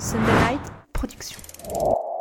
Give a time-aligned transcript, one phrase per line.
[0.00, 0.60] Sunderlight
[0.94, 1.36] Productions.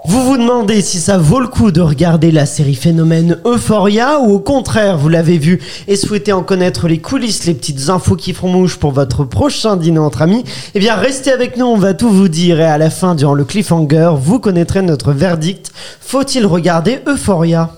[0.05, 4.33] Vous vous demandez si ça vaut le coup de regarder la série phénomène Euphoria ou
[4.33, 8.33] au contraire vous l'avez vu et souhaitez en connaître les coulisses, les petites infos qui
[8.33, 10.43] feront mouche pour votre prochain dîner entre amis
[10.75, 13.33] Eh bien restez avec nous, on va tout vous dire et à la fin durant
[13.33, 15.71] le cliffhanger vous connaîtrez notre verdict.
[16.01, 17.71] Faut-il regarder Euphoria?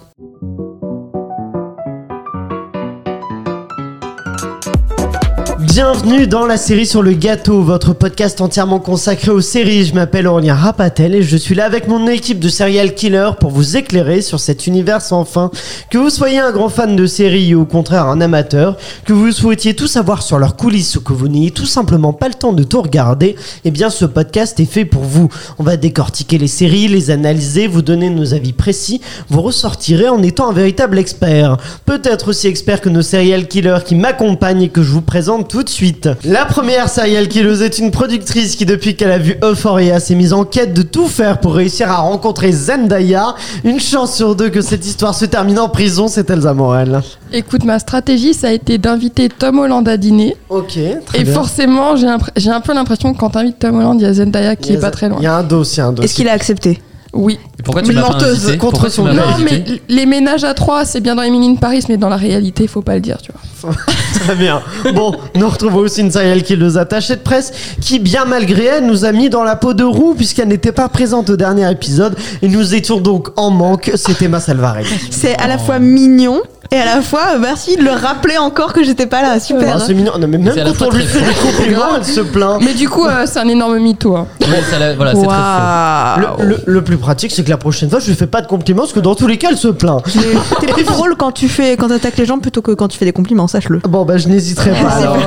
[5.83, 9.85] Bienvenue dans la série sur le gâteau, votre podcast entièrement consacré aux séries.
[9.85, 13.49] Je m'appelle Aurélien Rapatel et je suis là avec mon équipe de serial killer pour
[13.49, 15.49] vous éclairer sur cet univers sans fin.
[15.89, 19.31] Que vous soyez un grand fan de séries ou au contraire un amateur, que vous
[19.31, 22.53] souhaitiez tout savoir sur leurs coulisses ou que vous n'ayez tout simplement pas le temps
[22.53, 25.29] de tout regarder, eh bien ce podcast est fait pour vous.
[25.57, 29.01] On va décortiquer les séries, les analyser, vous donner nos avis précis.
[29.29, 31.57] Vous ressortirez en étant un véritable expert.
[31.87, 35.63] Peut-être aussi expert que nos serial killers qui m'accompagnent et que je vous présente tout
[35.63, 36.09] de suite.
[36.23, 40.33] La première serial killeuse est une productrice qui depuis qu'elle a vu Euphoria s'est mise
[40.33, 43.35] en quête de tout faire pour réussir à rencontrer Zendaya.
[43.63, 47.01] Une chance sur deux que cette histoire se termine en prison, c'est Elsa Morel.
[47.33, 50.35] Écoute, ma stratégie, ça a été d'inviter Tom Holland à dîner.
[50.49, 51.33] Ok, très et bien.
[51.33, 54.73] forcément, j'ai un peu l'impression que quand t'invites Tom Holland, il y a Zendaya qui
[54.73, 55.17] est pas très loin.
[55.19, 56.05] Il y a un dossier, un dossier.
[56.05, 56.81] Est-ce qu'il a accepté?
[57.13, 57.39] Oui.
[57.59, 61.15] Et pourquoi tu Une menteuse contre son Non, mais les ménages à trois, c'est bien
[61.15, 63.73] dans Emily in Paris, mais dans la réalité, faut pas le dire, tu vois.
[64.25, 64.61] Très bien.
[64.93, 67.51] Bon, nous retrouvons aussi une serial killeuse attachée de presse
[67.81, 70.89] qui, bien malgré elle, nous a mis dans la peau de roue puisqu'elle n'était pas
[70.89, 73.91] présente au dernier épisode et nous étions donc en manque.
[73.95, 74.89] C'était Emma Salvarelli.
[75.09, 76.41] C'est à la fois mignon
[76.73, 79.39] et à la fois merci de le rappeler encore que j'étais pas là.
[79.39, 79.75] Super.
[79.77, 80.13] Ah, c'est mignon.
[80.19, 82.61] Non, mais même quand on lui fait des compliments, elle se plaint.
[82.63, 84.15] Mais du coup, euh, c'est un énorme mytho.
[84.15, 84.27] hein.
[84.41, 86.43] Oui, ça l'a- Voilà, c'est très faux.
[86.43, 88.47] Le, le- le plus pratique, c'est que la prochaine fois, je lui fais pas de
[88.47, 90.01] compliments parce que dans tous les cas, elle se plaint.
[90.15, 90.21] Mais
[90.59, 93.05] T'es plus drôle quand tu fais quand t'attaques les gens plutôt que quand tu fais
[93.05, 93.79] des compliments, sache-le.
[93.89, 95.17] Bon, bah, je n'hésiterai pas alors.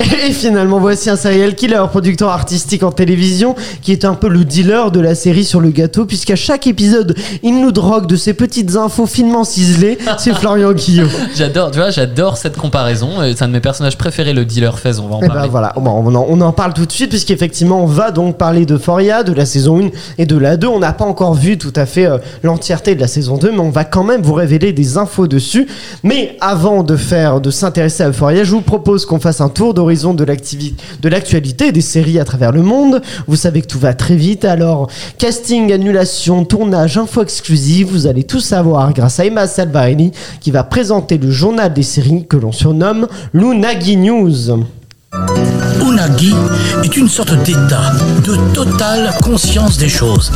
[0.00, 4.44] Et finalement, voici un serial killer, producteur artistique en télévision, qui est un peu le
[4.44, 8.34] dealer de la série sur le gâteau, puisqu'à chaque épisode, il nous drogue de ces
[8.34, 9.98] petites infos finement ciselées.
[10.18, 10.72] C'est Florian
[11.36, 13.08] J'adore, tu vois, j'adore cette comparaison.
[13.22, 14.98] C'est un de mes personnages préférés, le dealer Fez.
[14.98, 15.42] On va en Et parler.
[15.42, 18.66] ben voilà, on en, on en parle tout de suite, puisqu'effectivement, on va donc parler
[18.66, 19.88] de Foria, de la saison 1
[20.18, 20.66] et de la 2.
[20.66, 23.60] On n'a pas encore vu tout à fait euh, l'entièreté de la saison 2, mais
[23.60, 25.66] on va quand même vous révéler des infos dessus.
[26.02, 29.74] Mais avant de faire, de s'intéresser à Euphoria, je vous propose qu'on fasse un tour
[29.74, 33.00] d'horizon de l'activi- de l'actualité des séries à travers le monde.
[33.26, 34.88] Vous savez que tout va très vite, alors
[35.18, 40.62] casting, annulation, tournage, info exclusive, vous allez tout savoir grâce à Emma Salvarelli qui va
[40.64, 44.64] présenter le journal des séries que l'on surnomme Lunagi News.
[45.80, 46.34] Unagi
[46.82, 47.92] est une sorte d'état
[48.24, 50.32] de totale conscience des choses.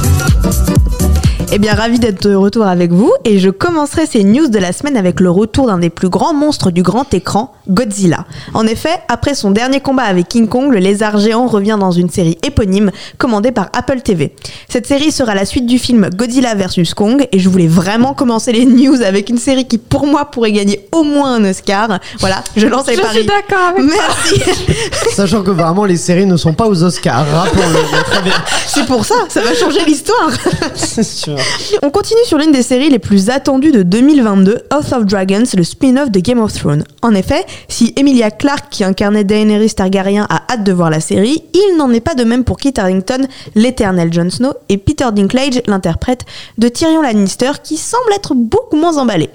[1.53, 4.73] Eh bien, ravi d'être de retour avec vous et je commencerai ces news de la
[4.73, 8.27] semaine avec le retour d'un des plus grands monstres du grand écran, Godzilla.
[8.53, 12.11] En effet, après son dernier combat avec King Kong, le lézard géant revient dans une
[12.11, 14.35] série éponyme commandée par Apple TV.
[14.69, 18.53] Cette série sera la suite du film Godzilla vs Kong et je voulais vraiment commencer
[18.53, 22.01] les news avec une série qui pour moi pourrait gagner au moins un Oscar.
[22.19, 23.19] Voilà, je lance les Je paris.
[23.19, 24.43] suis d'accord avec Merci.
[25.15, 28.23] Sachant que vraiment les séries ne sont pas aux Oscars, rappelons-le.
[28.25, 28.35] bien.
[28.67, 30.31] C'est pour ça, ça va changer l'histoire.
[30.75, 31.36] C'est sûr.
[31.83, 35.65] On continue sur l'une des séries les plus attendues de 2022, House of Dragons, le
[35.65, 36.85] spin-off de Game of Thrones.
[37.03, 41.43] En effet, si Emilia Clarke, qui incarnait Daenerys Targaryen, a hâte de voir la série,
[41.55, 45.63] il n'en est pas de même pour Kit Harington, l'éternel Jon Snow, et Peter Dinklage,
[45.67, 46.25] l'interprète
[46.59, 49.31] de Tyrion Lannister, qui semble être beaucoup moins emballé.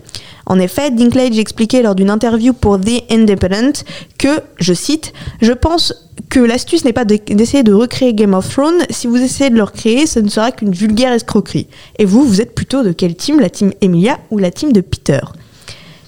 [0.51, 3.85] En effet, Dinklage expliquait lors d'une interview pour The Independent
[4.17, 5.93] que, je cite, Je pense
[6.27, 8.81] que l'astuce n'est pas de- d'essayer de recréer Game of Thrones.
[8.89, 11.67] Si vous essayez de le recréer, ce ne sera qu'une vulgaire escroquerie.
[11.99, 13.39] Et vous, vous êtes plutôt de quelle team?
[13.39, 15.21] La team Emilia ou la team de Peter?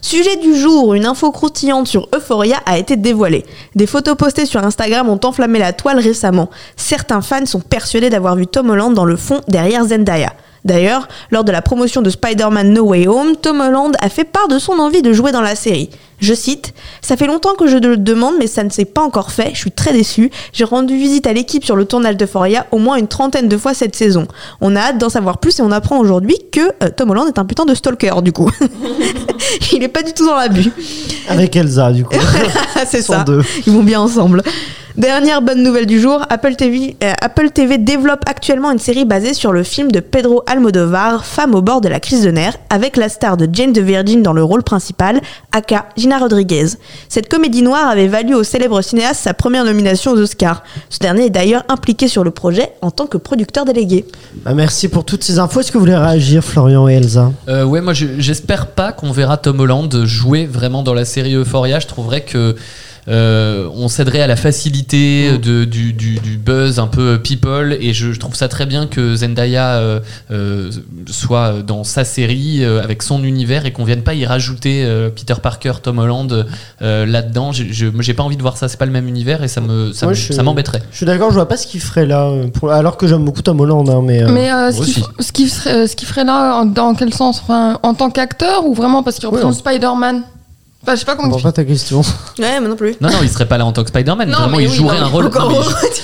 [0.04, 3.46] Sujet du jour, une info croustillante sur Euphoria a été dévoilée.
[3.74, 6.50] Des photos postées sur Instagram ont enflammé la toile récemment.
[6.76, 10.34] Certains fans sont persuadés d'avoir vu Tom Holland dans le fond derrière Zendaya.
[10.66, 14.50] D'ailleurs, lors de la promotion de Spider-Man No Way Home, Tom Holland a fait part
[14.50, 15.90] de son envie de jouer dans la série.
[16.24, 19.32] Je cite Ça fait longtemps que je le demande, mais ça ne s'est pas encore
[19.32, 19.52] fait.
[19.54, 20.32] Je suis très déçu.
[20.54, 23.74] J'ai rendu visite à l'équipe sur le tournage d'Euphoria au moins une trentaine de fois
[23.74, 24.26] cette saison.
[24.62, 27.40] On a hâte d'en savoir plus et on apprend aujourd'hui que euh, Tom Holland est
[27.40, 28.50] un putain de stalker, du coup.
[29.74, 30.72] Il est pas du tout dans l'abus.
[31.28, 32.16] Avec Elsa, du coup.
[32.88, 33.26] C'est ça.
[33.26, 33.42] deux.
[33.68, 34.44] Ils vont bien ensemble.
[34.96, 39.34] Dernière bonne nouvelle du jour, Apple TV, euh, Apple TV développe actuellement une série basée
[39.34, 42.96] sur le film de Pedro Almodovar, Femme au bord de la crise de nerfs, avec
[42.96, 45.20] la star de Jane the Virgin dans le rôle principal,
[45.52, 46.68] aka Gina Rodriguez.
[47.10, 50.62] Cette comédie noire avait valu au célèbre cinéaste sa première nomination aux Oscars.
[50.92, 54.06] Ce dernier est d'ailleurs impliqué sur le projet en tant que producteur délégué.
[54.46, 55.62] Bah, merci pour toutes ces infos.
[55.62, 57.32] Est-ce que vous voulez réagir, Florian et Elsa?
[57.50, 61.34] Euh, ouais, moi je- j'espère pas qu'on verra Tom Holland jouer vraiment dans la série
[61.34, 61.80] Euphoria.
[61.80, 62.56] Je trouverais que
[63.08, 67.94] euh, on céderait à la facilité de, du, du- du buzz un peu people et
[67.94, 70.00] je, je trouve ça très bien que Zendaya euh,
[70.32, 70.72] euh,
[71.08, 75.10] soit dans sa série euh, avec son univers et qu'on vienne pas y rajouter euh,
[75.10, 76.46] Peter Parker, Tom Holland
[76.82, 77.52] euh, là-dedans.
[77.52, 79.48] J'ai- je- moi, J'ai pas envie de voir ça, c'est pas le même univers et
[79.48, 80.08] ça me ça
[80.44, 80.82] m'embêterait.
[80.92, 82.32] Je suis d'accord, je vois pas ce qu'il ferait là.
[82.54, 84.24] pour- Alors que j'aime beaucoup Tom Holland, hein, mais.
[84.24, 87.40] euh, Mais euh, ce qu'il ce ferait, ce qu'il ferait là, dans quel sens?
[87.44, 90.24] Enfin, En tant qu'acteur ou vraiment parce qu'il représente en- Spider-Man?
[90.84, 91.30] Enfin, je sais pas je comment.
[91.30, 92.02] comprends pas ta question.
[92.40, 92.96] Ouais, moi non plus.
[93.00, 94.30] Non, non, il serait pas là en tant que Spider-Man.
[94.30, 95.24] Non, Vraiment, mais il oui, jouerait non, un mais rôle.
[95.34, 95.56] non, mais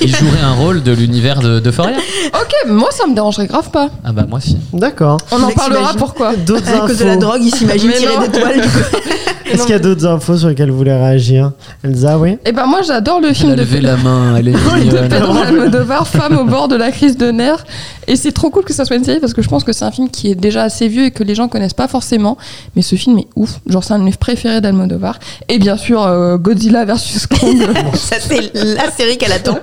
[0.01, 1.97] il, il jouerait un rôle de l'univers de, de Foria.
[2.33, 3.89] Ok, moi ça me dérangerait grave pas.
[4.05, 4.57] Ah bah moi aussi.
[4.71, 5.17] D'accord.
[5.31, 5.99] On en mec parlera s'imagine.
[5.99, 6.35] pourquoi.
[6.37, 7.19] D'autres À cause de la infos.
[7.21, 8.21] drogue, il s'imagine Mais tirer non.
[8.21, 8.61] des toiles.
[8.61, 8.79] du coup.
[9.51, 11.51] Est-ce qu'il y a d'autres infos sur lesquelles vous voulez réagir
[11.83, 12.37] Elsa, oui?
[12.45, 14.51] Et ben moi j'adore le film de la main, elle est
[14.91, 17.65] de Pedro Almodovar, Femme au bord de la crise de nerfs.
[18.07, 19.85] Et c'est trop cool que ça soit une série parce que je pense que c'est
[19.85, 22.37] un film qui est déjà assez vieux et que les gens connaissent pas forcément.
[22.75, 23.59] Mais ce film est ouf.
[23.67, 25.19] Genre, c'est un de mes préférés d'Almodovar.
[25.47, 27.57] Et bien sûr, euh, Godzilla versus Kong.
[27.93, 29.59] Ça, c'est la série qu'elle attend.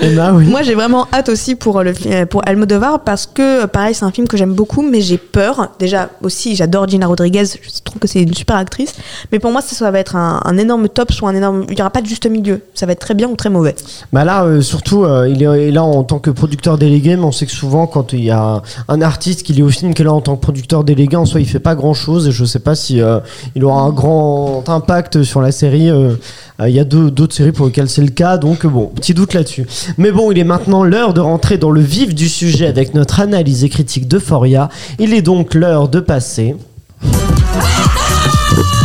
[0.00, 0.44] Emma, oui.
[0.44, 4.28] Moi, j'ai vraiment hâte aussi pour, le, pour Almodovar parce que, pareil, c'est un film
[4.28, 5.72] que j'aime beaucoup, mais j'ai peur.
[5.80, 7.44] Déjà, aussi, j'adore Gina Rodriguez.
[7.44, 8.94] Je trouve que c'est une super actrice.
[9.32, 11.64] Mais pour moi, ça, ça va être un, un énorme top, soit un énorme.
[11.68, 12.60] Il n'y aura pas de juste milieu.
[12.74, 13.74] Ça va être très bien ou très mauvais.
[14.12, 17.32] Bah là, euh, surtout, euh, il est là en tant que producteur délégué, mais on
[17.32, 20.04] sait que souvent, quand il y a un artiste qui est au film, qui est
[20.04, 22.44] là en tant que producteur délégué, en soi, il fait pas grand chose, et je
[22.44, 23.20] sais pas si euh,
[23.54, 25.90] il aura un grand impact sur la série.
[25.90, 26.14] euh,
[26.60, 29.14] euh, Il y a deux- d'autres séries pour lesquelles c'est le cas, donc bon, petit
[29.14, 29.66] doute là-dessus.
[29.98, 33.20] Mais bon, il est maintenant l'heure de rentrer dans le vif du sujet avec notre
[33.20, 34.68] analyse et critique d'Euphoria.
[34.98, 36.56] Il est donc l'heure de passer.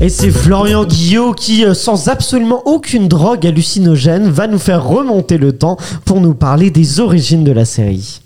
[0.00, 5.38] Et c'est Florian Guillot qui, euh, sans absolument aucune drogue hallucinogène, va nous faire remonter
[5.38, 8.20] le temps pour nous parler des origines de la série.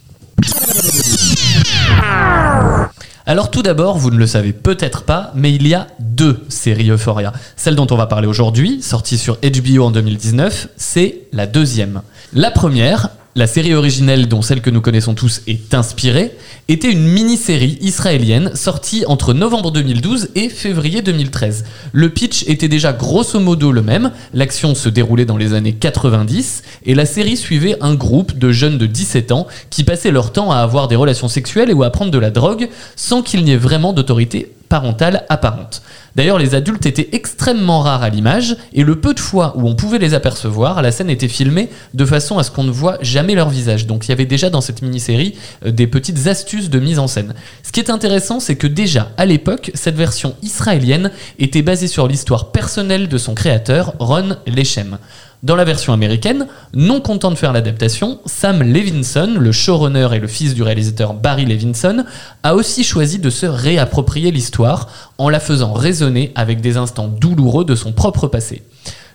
[3.24, 6.90] Alors tout d'abord, vous ne le savez peut-être pas, mais il y a deux séries
[6.90, 7.32] Euphoria.
[7.54, 12.02] Celle dont on va parler aujourd'hui, sortie sur HBO en 2019, c'est la deuxième.
[12.32, 16.32] La première, la série originelle dont celle que nous connaissons tous est inspirée,
[16.68, 21.64] était une mini-série israélienne sortie entre novembre 2012 et février 2013.
[21.92, 26.62] Le pitch était déjà grosso modo le même, l'action se déroulait dans les années 90
[26.86, 30.50] et la série suivait un groupe de jeunes de 17 ans qui passaient leur temps
[30.50, 33.56] à avoir des relations sexuelles ou à prendre de la drogue sans qu'il n'y ait
[33.56, 35.82] vraiment d'autorité parentale apparente.
[36.16, 39.74] D'ailleurs, les adultes étaient extrêmement rares à l'image, et le peu de fois où on
[39.74, 43.34] pouvait les apercevoir, la scène était filmée de façon à ce qu'on ne voit jamais
[43.34, 43.86] leur visage.
[43.86, 47.06] Donc il y avait déjà dans cette mini-série euh, des petites astuces de mise en
[47.06, 47.34] scène.
[47.62, 52.08] Ce qui est intéressant, c'est que déjà à l'époque, cette version israélienne était basée sur
[52.08, 54.98] l'histoire personnelle de son créateur, Ron Lechem.
[55.42, 60.26] Dans la version américaine, non content de faire l'adaptation, Sam Levinson, le showrunner et le
[60.26, 62.04] fils du réalisateur Barry Levinson,
[62.42, 67.64] a aussi choisi de se réapproprier l'histoire en la faisant résonner avec des instants douloureux
[67.64, 68.62] de son propre passé.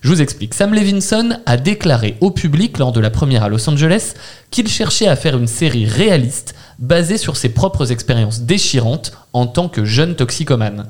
[0.02, 0.56] Je vous explique.
[0.56, 4.14] Sam Levinson a déclaré au public lors de la première à Los Angeles
[4.50, 9.70] qu'il cherchait à faire une série réaliste basée sur ses propres expériences déchirantes en tant
[9.70, 10.88] que jeune toxicomane.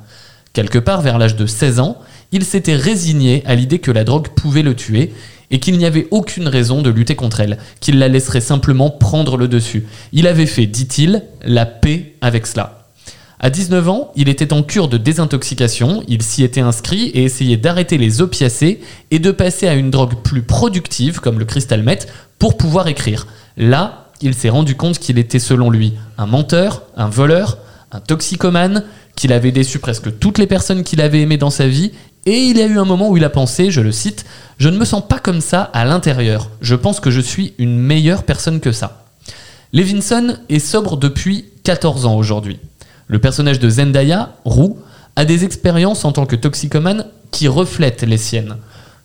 [0.54, 1.98] Quelque part vers l'âge de 16 ans,
[2.32, 5.14] il s'était résigné à l'idée que la drogue pouvait le tuer
[5.52, 9.38] et qu'il n'y avait aucune raison de lutter contre elle, qu'il la laisserait simplement prendre
[9.38, 9.86] le dessus.
[10.12, 12.86] Il avait fait, dit-il, la paix avec cela.
[13.40, 17.58] À 19 ans, il était en cure de désintoxication, il s'y était inscrit et essayait
[17.58, 18.80] d'arrêter les opiacés
[19.12, 22.08] et de passer à une drogue plus productive, comme le crystal meth,
[22.40, 23.28] pour pouvoir écrire.
[23.58, 27.58] Là, il s'est rendu compte qu'il était selon lui un menteur, un voleur,
[27.92, 28.84] un toxicomane,
[29.16, 31.92] qu'il avait déçu presque toutes les personnes qu'il avait aimées dans sa vie,
[32.26, 34.26] et il y a eu un moment où il a pensé, je le cite,
[34.58, 37.78] Je ne me sens pas comme ça à l'intérieur, je pense que je suis une
[37.78, 39.06] meilleure personne que ça.
[39.74, 42.60] Levinson est sobre depuis 14 ans aujourd'hui.
[43.08, 44.80] Le personnage de Zendaya, Roux,
[45.16, 48.58] a des expériences en tant que toxicomane qui reflètent les siennes.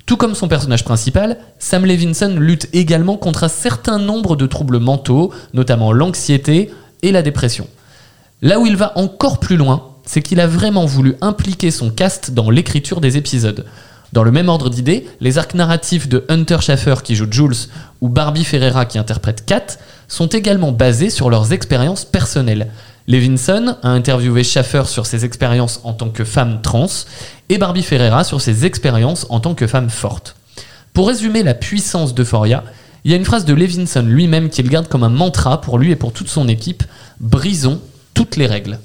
[0.06, 4.78] Tout comme son personnage principal, Sam Levinson lutte également contre un certain nombre de troubles
[4.78, 6.70] mentaux, notamment l'anxiété
[7.02, 7.68] et la dépression.
[8.42, 12.32] Là où il va encore plus loin, c'est qu'il a vraiment voulu impliquer son cast
[12.32, 13.66] dans l'écriture des épisodes.
[14.12, 17.68] Dans le même ordre d'idées, les arcs narratifs de Hunter Schafer qui joue Jules
[18.00, 19.78] ou Barbie Ferreira qui interprète Kat
[20.08, 22.68] sont également basés sur leurs expériences personnelles.
[23.06, 26.86] Levinson a interviewé Schaffer sur ses expériences en tant que femme trans
[27.48, 30.36] et Barbie Ferreira sur ses expériences en tant que femme forte.
[30.92, 32.64] Pour résumer la puissance d'Euphoria,
[33.04, 35.92] il y a une phrase de Levinson lui-même qu'il garde comme un mantra pour lui
[35.92, 36.82] et pour toute son équipe
[37.20, 37.80] Brisons
[38.12, 38.78] toutes les règles.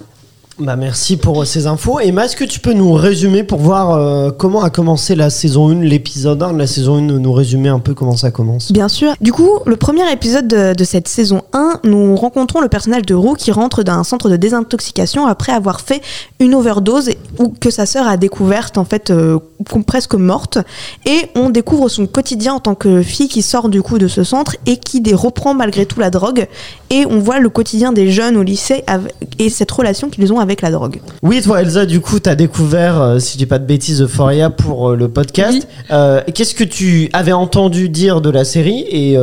[0.57, 1.99] Bah merci pour euh, ces infos.
[1.99, 5.67] Emma, est-ce que tu peux nous résumer pour voir euh, comment a commencé la saison
[5.67, 8.71] 1, l'épisode 1 de la saison 1, nous résumer un peu comment ça commence?
[8.71, 9.15] Bien sûr.
[9.19, 13.33] Du coup, le premier épisode de, cette saison 1, nous rencontrons le personnage de Roux
[13.33, 16.01] qui rentre d'un centre de désintoxication après avoir fait
[16.39, 19.39] une overdose ou que sa sœur a découverte en fait euh,
[19.85, 20.57] presque morte.
[21.05, 24.23] Et on découvre son quotidien en tant que fille qui sort du coup de ce
[24.23, 26.47] centre et qui reprend malgré tout la drogue.
[26.91, 28.85] Et on voit le quotidien des jeunes au lycée
[29.37, 31.01] et cette relation qu'ils ont avec la drogue.
[31.21, 34.01] Oui, toi Elsa, du coup, tu as découvert, euh, si je dis pas de bêtises,
[34.01, 35.53] Euphoria pour euh, le podcast.
[35.53, 35.65] Oui.
[35.91, 39.17] Euh, Qu'est-ce que tu avais entendu dire de la série et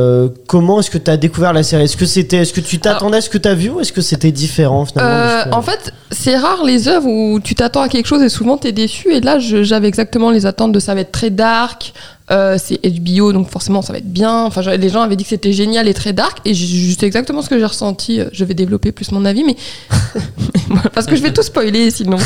[0.47, 1.83] comment est-ce que tu as découvert la série?
[1.83, 3.93] Est-ce que c'était, est-ce que tu t'attendais à ce que tu as vu ou est-ce
[3.93, 8.07] que c'était différent finalement en fait, c'est rare les œuvres où tu t'attends à quelque
[8.07, 9.13] chose et souvent t'es déçu.
[9.13, 11.93] Et là, j'avais exactement les attentes de ça va être très dark.
[12.33, 14.43] Euh, c'est HBO, donc forcément ça va être bien.
[14.45, 17.41] Enfin, les gens avaient dit que c'était génial et très dark, et j- c'est exactement
[17.41, 18.19] ce que j'ai ressenti.
[18.19, 19.55] Euh, Je vais développer plus mon avis, mais
[20.93, 22.17] parce que je vais tout spoiler sinon.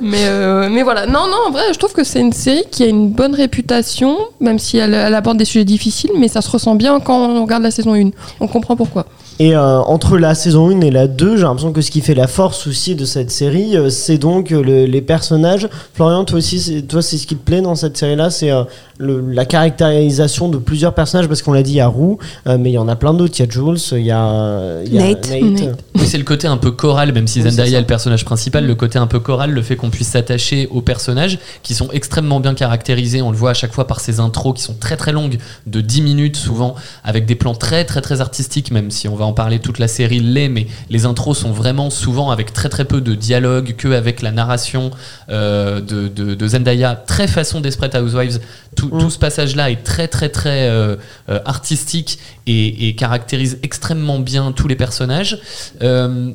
[0.00, 2.82] mais euh, mais voilà, non non, en vrai, je trouve que c'est une série qui
[2.82, 6.50] a une bonne réputation, même si elle, elle aborde des sujets difficiles, mais ça se
[6.50, 8.10] ressent bien quand on regarde la saison 1.
[8.40, 9.06] On comprend pourquoi.
[9.38, 12.14] Et euh, entre la saison 1 et la 2, j'ai l'impression que ce qui fait
[12.14, 15.68] la force aussi de cette série, euh, c'est donc euh, le- les personnages.
[15.94, 18.62] Florian, toi aussi, c'est- toi, c'est ce qui te plaît dans cette série-là, c'est euh,
[18.98, 22.56] le- la caractérisation de plusieurs personnages, parce qu'on l'a dit, il y a Roux, euh,
[22.58, 23.34] mais il y en a plein d'autres.
[23.38, 25.30] Il y a Jules, il y a, il y a Nate.
[25.30, 25.78] Nate.
[25.96, 28.66] Oui, c'est le côté un peu choral, même si Oui, Zendaya est le personnage principal,
[28.66, 32.38] le côté un peu choral, le fait qu'on puisse s'attacher aux personnages qui sont extrêmement
[32.38, 33.22] bien caractérisés.
[33.22, 35.80] On le voit à chaque fois par ces intros qui sont très très longues, de
[35.80, 39.32] 10 minutes souvent, avec des plans très très très artistiques, même si on va en
[39.32, 43.00] parler toute la série l'est, mais les intros sont vraiment souvent avec très très peu
[43.00, 44.90] de dialogue, que avec la narration
[45.30, 48.40] euh, de, de- de Zendaya, très façon Desperate Housewives.
[48.74, 49.00] Tout, Mm.
[49.00, 50.96] tout ce passage-là est très très très euh,
[51.28, 55.38] euh, artistique et, et caractérise extrêmement bien tous les personnages.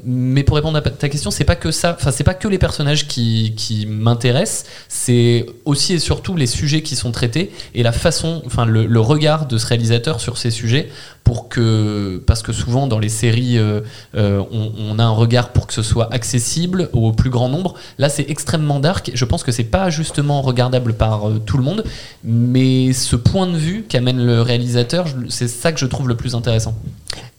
[0.06, 2.58] Mais pour répondre à ta question, c'est pas que ça, enfin c'est pas que les
[2.58, 7.92] personnages qui, qui m'intéressent, c'est aussi et surtout les sujets qui sont traités et la
[7.92, 10.90] façon, enfin le, le regard de ce réalisateur sur ces sujets
[11.28, 13.82] pour que, parce que souvent dans les séries, euh,
[14.16, 17.74] euh, on, on a un regard pour que ce soit accessible au plus grand nombre.
[17.98, 19.12] Là, c'est extrêmement dark.
[19.14, 21.84] Je pense que c'est pas justement regardable par euh, tout le monde,
[22.24, 26.34] mais ce point de vue qu'amène le réalisateur, c'est ça que je trouve le plus
[26.34, 26.76] intéressant.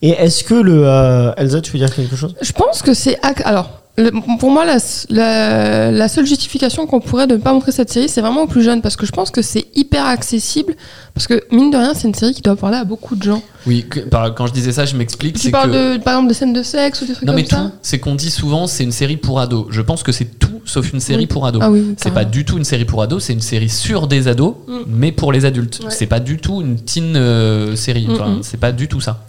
[0.03, 0.83] Et est-ce que le.
[0.85, 2.35] euh, Elsa, tu veux dire quelque chose?
[2.39, 3.17] Je pense que c'est.
[3.43, 4.77] Alors, le- pour moi, la,
[5.09, 8.47] la- la seule justification qu'on pourrait de ne pas montrer cette série, c'est vraiment aux
[8.47, 10.75] plus jeunes, parce que je pense que c'est hyper accessible,
[11.13, 13.41] parce que mine de rien, c'est une série qui doit parler à beaucoup de gens.
[13.67, 15.37] Oui, que- par- quand je disais ça, je m'explique.
[15.37, 15.97] Tu parles que...
[15.97, 17.71] de, par exemple de scènes de sexe ou des trucs Non comme mais ça tout,
[17.81, 19.65] c'est qu'on dit souvent c'est une série pour ados.
[19.69, 21.27] Je pense que c'est tout sauf une série Oui.
[21.27, 21.61] pour ados.
[21.65, 24.27] Ah oui, C'est pas du tout une série pour ados, c'est une série sur des
[24.27, 24.77] ados, Mm.
[24.87, 25.79] mais pour les adultes.
[25.83, 25.89] Ouais.
[25.89, 28.07] C'est pas du tout une teen euh, série.
[28.07, 28.39] Mm, Enfin, mm.
[28.43, 29.25] C'est pas du tout ça.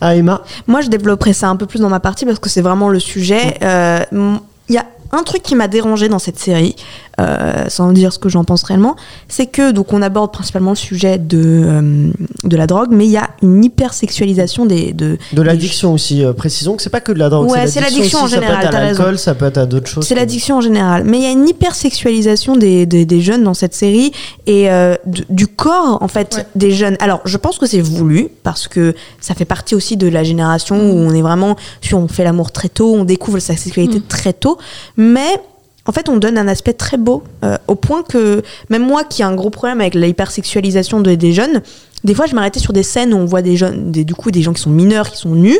[0.00, 2.62] Ah, Emma Moi, je développerai ça un peu plus dans ma partie parce que c'est
[2.62, 3.58] vraiment le sujet.
[3.62, 6.76] Euh, Il y a un truc qui m'a dérangé dans cette série,
[7.20, 8.96] euh, sans dire ce que j'en pense réellement,
[9.28, 12.10] c'est que donc on aborde principalement le sujet de, euh,
[12.44, 16.32] de la drogue, mais il y a une hypersexualisation des de De l'addiction aussi, euh,
[16.32, 17.50] précisons que c'est pas que de la drogue.
[17.50, 19.88] Ouais, c'est l'addiction en général, Ça peut être à l'alcool, ça peut être à d'autres
[19.88, 20.06] choses.
[20.06, 21.04] C'est l'addiction en général.
[21.04, 24.12] Mais il y a une hypersexualisation des, des, des jeunes dans cette série
[24.46, 24.68] et
[25.06, 26.46] du, corps, en fait, Ouais.
[26.54, 26.96] des jeunes.
[27.00, 30.76] Alors, je pense que c'est voulu parce que ça fait partie aussi de la génération
[30.76, 34.02] où on est vraiment sur on fait l'amour très tôt, on découvre sa sexualité Mm.
[34.08, 34.56] très tôt.
[34.96, 35.40] Mais.
[35.86, 39.22] En fait, on donne un aspect très beau, euh, au point que même moi, qui
[39.22, 41.60] ai un gros problème avec l'hypersexualisation de- des jeunes,
[42.04, 44.42] des fois, je m'arrêtais sur des scènes où on voit des jeunes, du coup, des
[44.42, 45.58] gens qui sont mineurs, qui sont nus,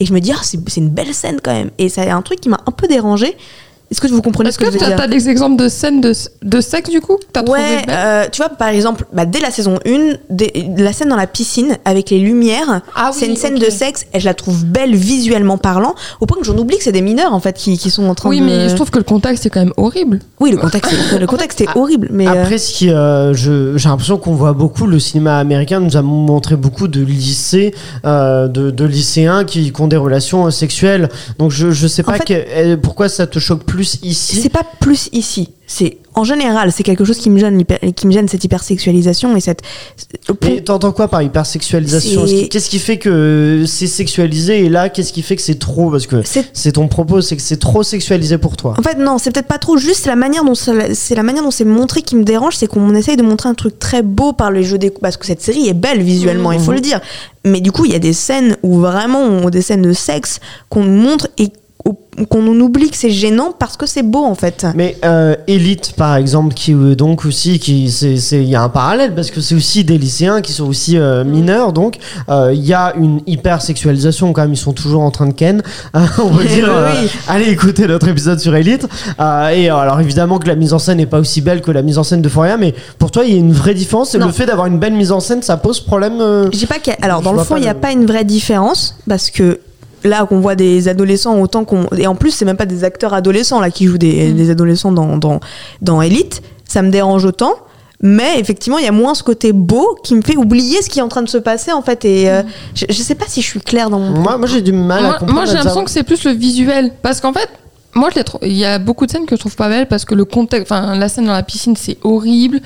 [0.00, 1.70] et je me dis, ah, c'est une belle scène quand même.
[1.78, 3.36] Et c'est un truc qui m'a un peu dérangé.
[3.92, 5.62] Est-ce que vous comprenez Est-ce ce que, que je veux tu dire as, des exemples
[5.62, 9.26] de scènes de, de sexe du coup que Ouais, euh, tu vois, par exemple, bah,
[9.26, 13.16] dès la saison 1, dès- la scène dans la piscine avec les lumières, Ah oui,
[13.20, 16.44] c'est une scène de sexe et je la trouve belle visuellement parlant, au point que
[16.44, 18.44] j'en oublie que c'est des mineurs en fait qui, qui sont en train Oui, de.
[18.46, 20.20] mais je trouve que le contexte est quand même horrible.
[20.40, 22.26] Oui, le contexte, est- le contexte est horrible, mais.
[22.26, 26.02] euh, Après, ce qui, euh, j'ai l'impression qu'on voit beaucoup, le cinéma américain nous a
[26.02, 27.74] montré beaucoup de lycées,
[28.06, 31.08] euh, de, de lycéens qui, qui ont des relations sexuelles.
[31.38, 34.36] Donc je, je sais En pas fait- que- pourquoi ça te choque plus ici.
[34.42, 35.50] c'est pas plus ici.
[35.66, 37.64] C'est en général, c'est quelque chose qui me gêne,
[37.96, 39.62] qui me gêne cette hypersexualisation et cette.
[40.42, 42.26] Mais t'entends quoi par hypersexualisation?
[42.50, 45.90] Qu'est-ce qui fait que c'est sexualisé et là, qu'est-ce qui fait que c'est trop?
[45.90, 46.16] Parce que
[46.52, 48.74] C'est ton propos, c'est que c'est trop sexualisé pour toi.
[48.78, 51.50] En fait, non, c'est peut-être pas trop juste la manière dont c'est la manière dont
[51.50, 54.50] c'est montré qui me dérange, c'est qu'on essaye de montrer un truc très beau par
[54.50, 56.76] les jeux des parce que cette série est belle visuellement, il faut Mhm.
[56.76, 57.00] le dire.
[57.44, 60.38] Mais du coup, il y a des scènes où vraiment on- des scènes de sexe
[60.68, 61.48] qu'on nous montre et
[62.28, 64.66] qu'on oublie que c'est gênant parce que c'est beau en fait.
[64.74, 69.14] Mais euh, Elite, par exemple, qui euh, donc aussi, qui il y a un parallèle
[69.14, 71.96] parce que c'est aussi des lycéens qui sont aussi euh, mineurs, donc
[72.28, 74.52] euh, il y a une hyper sexualisation quand même.
[74.52, 75.62] Ils sont toujours en train de ken,
[75.94, 76.68] on peut dire.
[77.02, 78.86] oui, allez écouter notre épisode sur Elite.
[79.18, 81.98] Et alors évidemment que la mise en scène n'est pas aussi belle que la mise
[81.98, 84.14] en scène de Foria, mais pour toi, il y a une vraie différence.
[84.14, 84.26] Et Non.
[84.26, 86.48] le fait d'avoir une belle mise en scène, ça pose problème.
[86.50, 89.60] dis pas Alors, dans le fond, il n'y a pas une vraie différence parce que
[90.04, 91.86] là, qu'on voit des adolescents autant qu'on.
[91.96, 94.36] Et en plus, c'est même pas des acteurs adolescents là qui jouent des, Mm.
[94.36, 95.40] des adolescents dans, dans,
[95.80, 96.42] dans Elite.
[96.66, 97.52] Ça me dérange autant.
[98.04, 100.98] Mais effectivement, il y a moins ce côté beau qui me fait oublier ce qui
[100.98, 102.04] est en train de se passer en fait.
[102.04, 102.42] Et euh,
[102.74, 104.18] je, je sais pas si je suis claire dans mon.
[104.18, 105.32] Moi, moi j'ai du mal à Moi, comprendre.
[105.34, 106.90] moi, j'ai l'impression que c'est plus le visuel.
[107.00, 107.48] Parce qu'en fait,
[107.94, 110.14] moi, je il y a beaucoup de scènes que je trouve pas belles parce que
[110.16, 112.60] le contexte, enfin, la scène dans la piscine, c'est horrible.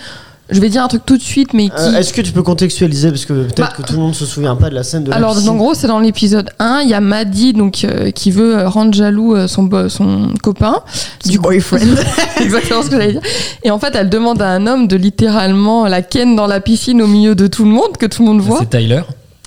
[0.49, 1.73] Je vais dire un truc tout de suite, mais qui.
[1.77, 4.25] Euh, Est-ce que tu peux contextualiser parce que peut-être Bah, que tout le monde se
[4.25, 5.51] souvient pas de la scène de la Alors, piscine.
[5.51, 8.69] en gros, c'est dans l'épisode 1, il y a Maddy donc, euh, qui veut euh,
[8.69, 9.69] rendre jaloux euh, son,
[10.43, 10.77] copain.
[11.25, 11.97] Du boyfriend.
[12.41, 13.23] Exactement ce que j'allais dire.
[13.65, 17.03] Et en fait, elle demande à un homme de littéralement la ken dans la piscine
[17.03, 18.61] au milieu de tout le monde, que tout le monde voit.
[18.61, 19.03] C'est Tyler.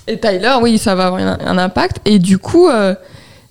[0.06, 1.98] Et Tyler, oui, ça va avoir un, un impact.
[2.04, 2.94] Et du coup, euh,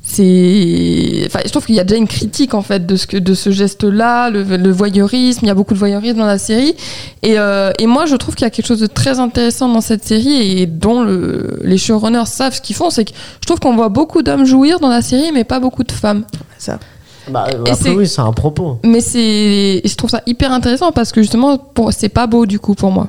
[0.09, 1.23] c'est.
[1.27, 3.33] Enfin, je trouve qu'il y a déjà une critique en fait de ce, que, de
[3.33, 5.39] ce geste-là, le, le voyeurisme.
[5.43, 6.75] Il y a beaucoup de voyeurisme dans la série.
[7.21, 9.81] Et, euh, et moi, je trouve qu'il y a quelque chose de très intéressant dans
[9.81, 12.89] cette série et dont le, les showrunners savent ce qu'ils font.
[12.89, 13.11] C'est que
[13.41, 16.23] je trouve qu'on voit beaucoup d'hommes jouir dans la série, mais pas beaucoup de femmes.
[16.57, 16.79] Ça.
[17.29, 18.79] Bah, après, c'est- oui, c'est un propos.
[18.83, 19.81] Mais c'est.
[19.85, 22.91] Je trouve ça hyper intéressant parce que justement, pour- c'est pas beau du coup pour
[22.91, 23.07] moi.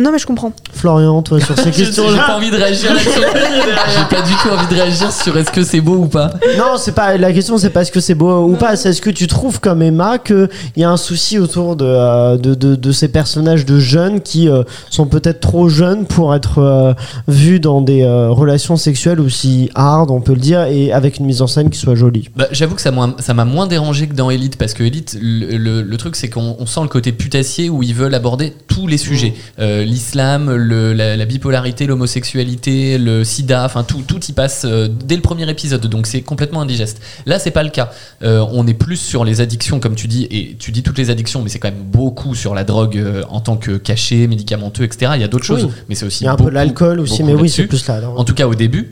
[0.00, 0.52] Non, mais je comprends.
[0.72, 2.90] Florian, toi, sur ces questions j'ai pas envie de réagir.
[2.98, 6.32] J'ai pas du tout envie de réagir sur est-ce que c'est beau ou pas.
[6.56, 8.76] Non, c'est pas la question, c'est pas est-ce que c'est beau ou pas.
[8.76, 12.36] C'est est-ce que tu trouves comme Emma qu'il y a un souci autour de, euh,
[12.36, 16.58] de, de, de ces personnages de jeunes qui euh, sont peut-être trop jeunes pour être
[16.58, 16.94] euh,
[17.26, 21.26] vus dans des euh, relations sexuelles aussi hard, on peut le dire, et avec une
[21.26, 22.28] mise en scène qui soit jolie.
[22.36, 25.16] Bah, J'avoue que ça m'a ça m'a moins dérangé que dans Elite parce que Elite,
[25.20, 28.52] le, le- le truc c'est qu'on on sent le côté putassier où ils veulent aborder
[28.68, 29.34] tous les sujets.
[29.58, 35.16] Euh, L'islam, la, la bipolarité, l'homosexualité, le sida, enfin tout, tout y passe euh, dès
[35.16, 37.00] le premier épisode donc c'est complètement indigeste.
[37.26, 37.90] Là c'est pas le cas.
[38.22, 41.10] Euh, on est plus sur les addictions comme tu dis et tu dis toutes les
[41.10, 44.84] addictions mais c'est quand même beaucoup sur la drogue euh, en tant que cachet, médicamenteux,
[44.84, 45.12] etc.
[45.14, 45.60] Il y a d'autres Oui.
[45.62, 47.64] choses mais c'est aussi Il y a un peu beaucoup, l'alcool aussi, mais oui, c'est
[47.66, 47.94] plus là.
[47.96, 48.18] alors.
[48.20, 48.90] En tout cas au début.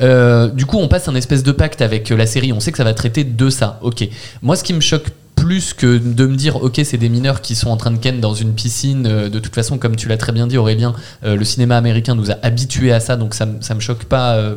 [0.00, 2.52] Euh, du coup, on passe un espèce de pacte avec la série.
[2.52, 3.80] On sait que ça va traiter de ça.
[3.82, 4.08] Ok.
[4.42, 5.06] Moi, ce qui me choque
[5.48, 8.20] plus que de me dire, ok, c'est des mineurs qui sont en train de ken
[8.20, 9.06] dans une piscine.
[9.06, 10.92] euh, de toute façon, comme tu l'as très bien dit, Aurélien,
[11.24, 14.34] euh, le cinéma américain nous a habitués à ça, donc ça, ça me choque pas
[14.34, 14.56] euh,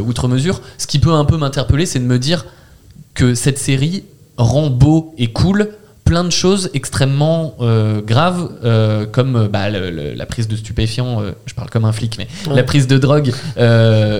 [0.00, 0.60] outre mesure.
[0.76, 2.46] Ce qui peut un peu m'interpeller, c'est de me dire
[3.14, 4.02] que cette série
[4.36, 5.68] rend beau et cool
[6.14, 10.54] plein de choses extrêmement euh, graves euh, comme euh, bah, le- le- la prise de
[10.54, 12.54] stupéfiants euh, je parle comme un flic mais Ouais.
[12.54, 13.32] la prise de drogue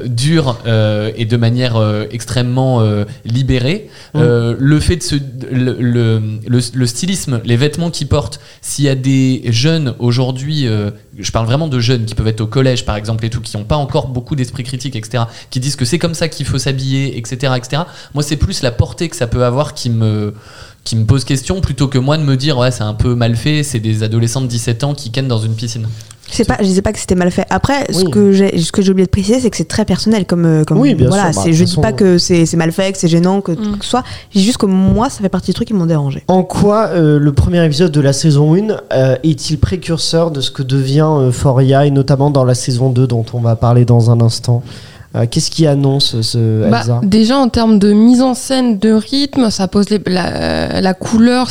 [0.07, 0.59] dure
[1.17, 1.77] et de manière
[2.11, 2.83] extrêmement
[3.25, 5.15] libérée le fait de se
[5.53, 10.67] le, le, stylisme les vêtements qu'ils portent s'il y a des jeunes aujourd'hui
[11.19, 13.57] je parle vraiment de jeunes qui peuvent être au collège par exemple et tout qui
[13.57, 16.59] n'ont pas encore beaucoup d'esprit critique etc qui disent que c'est comme ça qu'il faut
[16.59, 17.83] s'habiller etc etc
[18.15, 20.35] moi c'est plus la portée que ça peut avoir qui me
[20.85, 23.37] qui me pose question plutôt que moi de me dire ouais c'est un peu mal
[23.37, 25.87] fait c'est des adolescents de 17 ans qui kennent dans une piscine
[26.31, 27.47] C'est pas, je disais pas que c'était mal fait.
[27.51, 30.25] Après, ce que j'ai, ce que j'ai oublié de préciser, c'est que c'est très personnel,
[30.25, 31.33] comme, euh, comme Oui, bien voilà.
[31.33, 33.53] sûr, bah, je toute dis pas que c'est, c'est mal fait, que c'est gênant, que,
[33.53, 33.79] Mm.
[33.79, 34.03] que ce soit.
[34.33, 36.25] Je dis juste que moi, ça fait partie des trucs qui m'ont dérangé.
[36.29, 40.51] En quoi euh, le premier épisode de la saison 1 euh, est-il précurseur de ce
[40.51, 44.11] que devient euh, Foria et notamment dans la saison 2 dont on va parler dans
[44.11, 44.63] un instant?
[45.17, 47.01] Euh, Qu'est-ce qui annonce ce Bah, Elsa?
[47.05, 51.51] déjà en termes de mise en scène, de rythme, ça pose les- la, la couleur.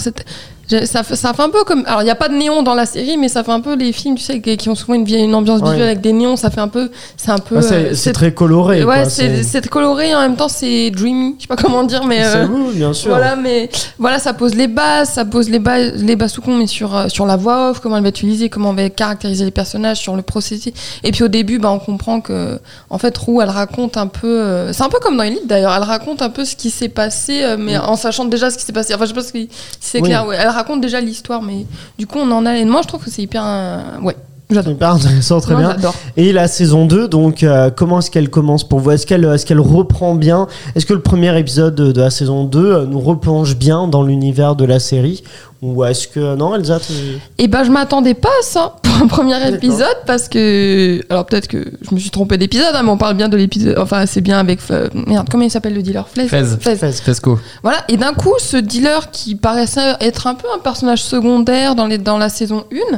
[0.85, 1.83] Ça, fait- ça fait un peu comme.
[1.87, 3.75] Alors il n'y a pas de néon dans la série, mais ça fait un peu
[3.75, 5.69] les films, tu sais, qui qui ont souvent une, vieille- une ambiance Ouais.
[5.71, 6.35] visuelle avec des néons.
[6.37, 6.89] Ça fait un peu.
[7.17, 7.61] C'est un peu.
[7.61, 8.83] C'est- euh, c'est très coloré.
[8.83, 11.35] Ouais, c'est coloré et en même temps c'est dreamy.
[11.37, 12.23] Je sais pas comment dire, mais.
[12.23, 13.09] c'est euh, vous, bien sûr.
[13.11, 16.55] Voilà, mais voilà, ça pose les bases, ça pose les bases, les bases sous con,
[16.55, 18.89] mais sur, euh, sur la voix off, comment elle va être utilisée, comment on va
[18.89, 20.73] caractériser les personnages, sur le processus.
[21.03, 24.27] Et puis au début, bah, on comprend que, en fait, Roux, elle raconte un peu,
[24.27, 26.89] euh, c'est un peu comme dans Elite d'ailleurs, elle raconte un peu ce qui s'est
[26.89, 28.93] passé, mais en sachant déjà ce qui s'est passé.
[28.95, 29.49] Enfin, je sais pas si si
[29.81, 30.07] c'est Oui.
[30.09, 30.37] clair, ouais.
[30.39, 31.65] Elle raconte déjà l'histoire, mais
[31.97, 32.55] du coup, on en a.
[32.57, 33.43] Et moi, je trouve que c'est hyper.
[33.45, 34.15] euh, ouais,
[34.53, 34.73] j'adore.
[34.95, 35.75] intéressant, très bien.
[36.17, 38.91] Et la saison 2, donc euh, comment est-ce qu'elle commence pour vous?
[38.91, 40.47] Est-ce qu'elle est qu'elle reprend bien?
[40.75, 44.03] Est-ce que le premier épisode de, de la saison 2 euh, nous replonge bien dans
[44.03, 45.23] l'univers de la série?
[45.61, 46.35] Ou est-ce que...
[46.35, 46.91] Non, Elsa, tu-
[47.37, 51.47] Et ben je m'attendais pas à ça pour un premier épisode parce que alors peut-être
[51.47, 54.19] que je me suis trompée d'épisode hein, mais on parle bien de l'épisode enfin c'est
[54.19, 56.05] bien avec euh, merde comment il s'appelle le dealer?
[56.09, 56.27] Fez.
[56.27, 56.43] Fez.
[56.59, 56.75] Fez.
[56.75, 56.91] Fez.
[56.91, 61.75] Fesco Voilà et d'un coup ce dealer qui paraissait être un peu un personnage secondaire
[61.75, 62.97] dans les dans la saison 1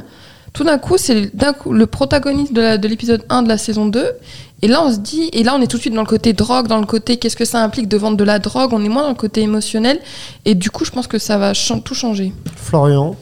[0.56, 4.04] tout d'un coup, c'est d'un coup le protagoniste de l'épisode 1 de la saison 2.
[4.62, 6.34] Et là, on se dit, et là, on est tout de suite dans le côté
[6.34, 8.90] drogue, dans le côté qu'est-ce que ça implique de vendre de la drogue, on est
[8.90, 10.00] moins dans le côté émotionnel.
[10.46, 12.32] Et du coup, je pense que ça va chan- tout changer.
[12.56, 13.16] Florian?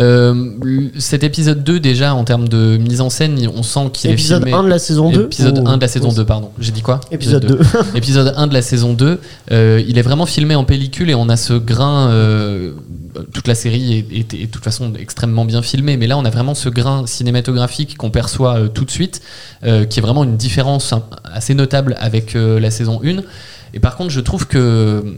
[0.00, 0.52] Euh,
[0.98, 4.44] cet épisode 2, déjà, en termes de mise en scène, on sent qu'il est Épisode
[4.44, 4.56] filmé.
[4.56, 6.50] 1 de la saison 2 Épisode ou- 1 de la saison 2, pardon.
[6.60, 7.00] J'ai dit quoi?
[7.10, 7.58] Épisode 2.
[7.96, 9.20] épisode 1 de la saison 2,
[9.50, 12.10] euh, il est vraiment filmé en pellicule et on a ce grain.
[12.10, 12.72] euh,
[13.32, 16.54] toute la série est, de toute façon extrêmement bien filmée, mais là on a vraiment
[16.54, 19.20] ce grain cinématographique qu'on perçoit euh, tout de suite,
[19.64, 23.22] euh, qui est vraiment une différence hein, assez notable avec euh, la saison 1.
[23.74, 25.16] Et par contre, je trouve que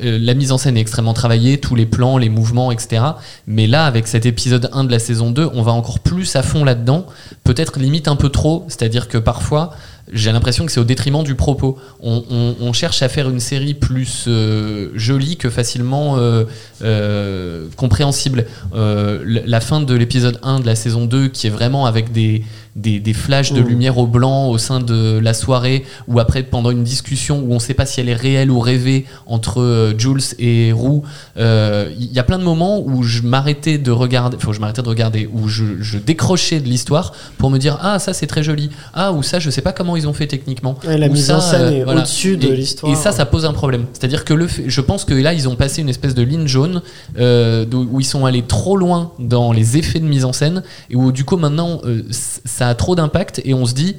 [0.00, 3.02] la mise en scène est extrêmement travaillée, tous les plans, les mouvements, etc.
[3.46, 6.42] Mais là, avec cet épisode 1 de la saison 2, on va encore plus à
[6.42, 7.06] fond là-dedans,
[7.44, 9.74] peut-être limite un peu trop, c'est-à-dire que parfois,
[10.12, 11.78] j'ai l'impression que c'est au détriment du propos.
[12.02, 16.44] On, cherche à faire une série plus euh, jolie que facilement euh,
[16.82, 18.46] euh, compréhensible.
[18.74, 22.44] La fin de l'épisode 1 de la saison 2, qui est vraiment avec des,
[22.76, 23.66] des, des flashs de Mmh.
[23.68, 27.54] lumière au blanc au sein de la soirée, ou après pendant une discussion où on
[27.54, 31.02] ne sait pas si elle est réelle ou rêvée entre euh, Jules et Roux,
[31.36, 34.82] euh, il y a plein de moments où je m'arrêtais de regarder, enfin je m'arrêtais
[34.82, 38.42] de regarder, où je, je décrochais de l'histoire pour me dire ah ça c'est très
[38.42, 40.78] joli, ah ou ça je sais pas comment ils ont fait techniquement.
[40.86, 42.00] Ouais, la Ou mise ça, en scène euh, est voilà.
[42.00, 42.92] au-dessus de l'histoire.
[42.92, 43.84] Et ça, ça pose un problème.
[43.92, 46.46] C'est-à-dire que le fait- je pense que là, ils ont passé une espèce de ligne
[46.46, 46.82] jaune
[47.18, 50.96] euh, où ils sont allés trop loin dans les effets de mise en scène et
[50.96, 53.96] où du coup maintenant euh, c- ça a trop d'impact et on se dit.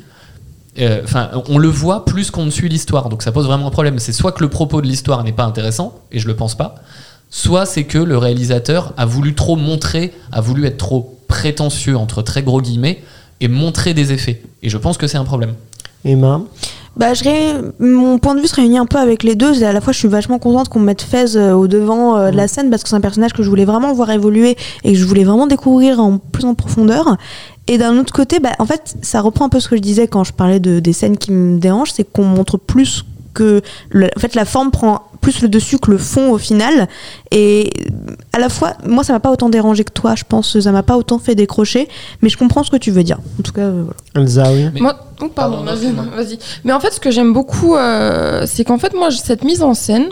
[0.80, 3.72] euh, Enfin, on le voit plus qu'on ne suit l'histoire, donc ça pose vraiment un
[3.72, 4.00] problème.
[4.00, 6.76] C'est soit que le propos de l'histoire n'est pas intéressant, et je le pense pas,
[7.30, 12.22] soit c'est que le réalisateur a voulu trop montrer, a voulu être trop prétentieux entre
[12.22, 13.04] très gros guillemets
[13.42, 14.42] et montrer des effets.
[14.62, 15.56] Et je pense que c'est un problème.
[16.06, 16.42] Emma.
[16.96, 19.60] Bah, je ré- Mon point de vue se réunit un peu avec les deux.
[19.64, 22.30] Et à la fois, je suis vachement contente qu'on mette Fez euh, au devant euh,
[22.30, 24.92] de la scène parce que c'est un personnage que je voulais vraiment voir évoluer et
[24.94, 27.18] que je voulais vraiment découvrir en plus en profondeur.
[27.68, 30.08] Et d'un autre côté, bah, en fait, ça reprend un peu ce que je disais
[30.08, 34.10] quand je parlais de, des scènes qui me dérangent, c'est qu'on montre plus que le-
[34.16, 36.88] en fait la forme prend plus le dessus que le fond au final
[37.32, 37.72] et
[38.32, 40.84] à la fois moi ça m'a pas autant dérangé que toi je pense ça m'a
[40.84, 41.88] pas autant fait décrocher
[42.22, 44.28] mais je comprends ce que tu veux dire en tout cas euh, voilà.
[44.28, 44.70] Elsa, oui.
[44.76, 46.38] Mais- Moi, oh, pardon, Pardon, vas-y.
[46.64, 49.74] Mais en fait, ce que j'aime beaucoup, euh, c'est qu'en fait, moi, cette mise en
[49.74, 50.10] scène,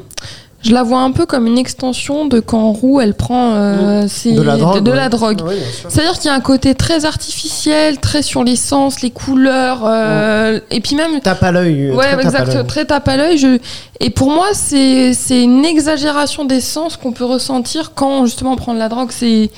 [0.64, 4.34] je la vois un peu comme une extension de quand Roux, elle prend euh, ses-
[4.34, 4.84] De la drogue.
[4.84, 4.98] de ouais.
[4.98, 5.42] la drogue.
[5.48, 5.90] Oui, bien sûr.
[5.92, 10.80] C'est-à-dire qu'il y a un côté très artificiel, très sur l'essence, les couleurs, euh, et
[10.82, 11.88] puis même Tape à l'œil.
[11.90, 13.38] euh, Ouais, très tape à exact, très tape à l'œil.
[13.38, 13.58] Je...
[14.00, 18.80] Et pour moi, c'est une exagération d'essence qu'on peut ressentir quand justement on prend de
[18.80, 19.10] la drogue.
[19.12, 19.50] C'est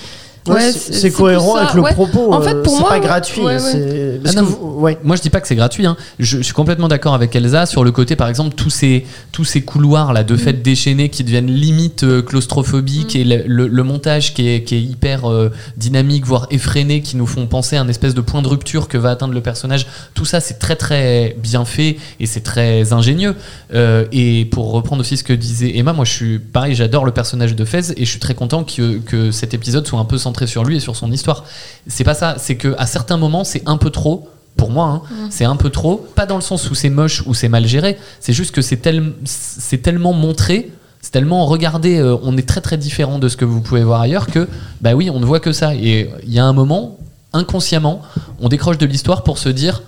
[0.48, 1.94] Ouais, c'est cohérent avec le Ouais.
[1.94, 2.34] propos.
[2.34, 3.42] En fait, euh, pour c'est moi, pas gratuit.
[3.42, 4.98] Ouais, parce Ah que non, vous- ouais.
[5.04, 5.86] Moi, je dis pas que c'est gratuit.
[5.86, 5.96] hein.
[6.20, 9.46] Je, je suis complètement d'accord avec Elsa sur le côté, par exemple, tous ces, tous
[9.46, 13.84] ces couloirs là de fait déchaînés qui deviennent limite euh, claustrophobiques et le, le- le
[13.84, 17.82] montage qui est, qui est hyper euh, dynamique, voire effréné, qui nous font penser à
[17.82, 19.88] un espèce de point de rupture que va atteindre le personnage.
[20.14, 23.36] Tout ça, c'est très très bien fait et c'est très ingénieux.
[23.74, 27.12] Euh, et pour reprendre aussi ce que disait Emma, moi, je suis pareil, j'adore le
[27.14, 30.18] personnage de Fez et je suis très content que, que cet épisode soit un peu
[30.18, 31.44] centré sur lui et sur son histoire.
[31.88, 34.28] C'est pas ça, c'est que à certains moments, c'est un peu trop.
[34.56, 36.06] Pour moi, hein, c'est un peu trop.
[36.16, 37.98] Pas dans le sens où c'est moche ou c'est mal géré.
[38.20, 41.98] C'est juste que c'est tel- c'est tellement montré, c'est tellement regardé.
[41.98, 44.48] euh, on est très très différent de ce que vous pouvez voir ailleurs que
[44.82, 45.74] bah oui, on ne voit que ça.
[45.74, 46.98] Et il y a un moment,
[47.34, 48.02] inconsciemment,
[48.40, 49.82] on décroche de l'histoire pour se dire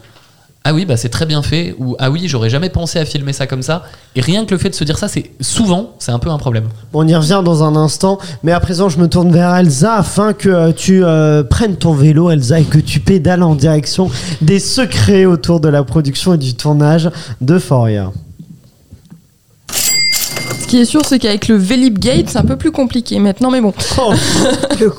[0.67, 3.33] ah oui, bah c'est très bien fait, ou ah oui, j'aurais jamais pensé à filmer
[3.33, 3.83] ça comme ça.
[4.15, 6.39] Et rien que le fait de se dire ça, c'est souvent, c'est un peu un
[6.39, 6.63] problème.
[6.91, 10.33] On y revient dans un instant, mais à présent je me tourne vers Elsa afin
[10.33, 14.09] que euh, tu euh, prennes ton vélo Elsa et que tu pédales en direction
[14.41, 18.11] des secrets autour de la production et du tournage de Foria.
[19.69, 23.51] Ce qui est sûr, c'est qu'avec le Velib Gate, c'est un peu plus compliqué maintenant,
[23.51, 23.71] mais bon.
[23.99, 24.13] Oh,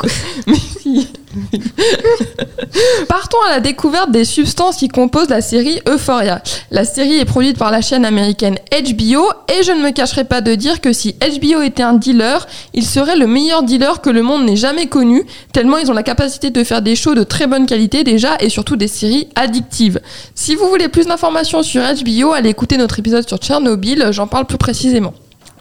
[0.46, 1.08] Mais si.
[3.08, 6.42] Partons à la découverte des substances qui composent la série Euphoria.
[6.70, 10.40] La série est produite par la chaîne américaine HBO et je ne me cacherai pas
[10.40, 14.22] de dire que si HBO était un dealer, il serait le meilleur dealer que le
[14.22, 17.46] monde n'ait jamais connu, tellement ils ont la capacité de faire des shows de très
[17.46, 20.00] bonne qualité déjà et surtout des séries addictives.
[20.34, 24.46] Si vous voulez plus d'informations sur HBO, allez écouter notre épisode sur Tchernobyl, j'en parle
[24.46, 25.14] plus précisément.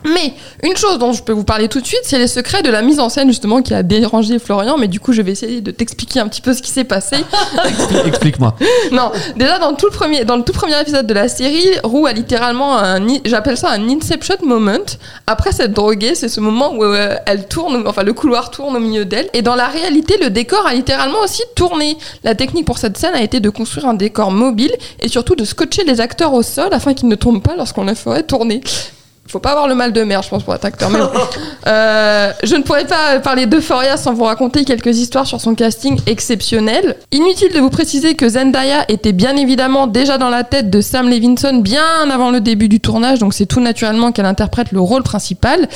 [0.05, 2.69] Mais une chose dont je peux vous parler tout de suite, c'est les secrets de
[2.69, 4.77] la mise en scène justement qui a dérangé Florian.
[4.77, 7.17] Mais du coup, je vais essayer de t'expliquer un petit peu ce qui s'est passé.
[8.05, 8.55] Explique-moi.
[8.91, 12.05] non, déjà dans tout le premier, dans le tout premier épisode de la série, Roux
[12.05, 14.85] a littéralement un, j'appelle ça un inception moment.
[15.27, 18.79] Après s'être droguée, c'est ce moment où euh, elle tourne, enfin le couloir tourne au
[18.79, 19.29] milieu d'elle.
[19.33, 21.97] Et dans la réalité, le décor a littéralement aussi tourné.
[22.23, 25.45] La technique pour cette scène a été de construire un décor mobile et surtout de
[25.45, 28.61] scotcher les acteurs au sol afin qu'ils ne tombent pas lorsqu'on les ferait tourner.
[29.35, 30.89] Faut pas avoir le mal de mer, je pense, pour être acteur.
[30.89, 31.09] Mais bon.
[31.67, 35.99] Euh, je ne pourrais pas parler d'Euphoria sans vous raconter quelques histoires sur son casting
[36.05, 36.95] exceptionnel.
[37.11, 41.09] Inutile de vous préciser que Zendaya était bien évidemment déjà dans la tête de Sam
[41.09, 45.01] Levinson bien avant le début du tournage, donc c'est tout naturellement qu'elle interprète le rôle
[45.01, 45.67] principal.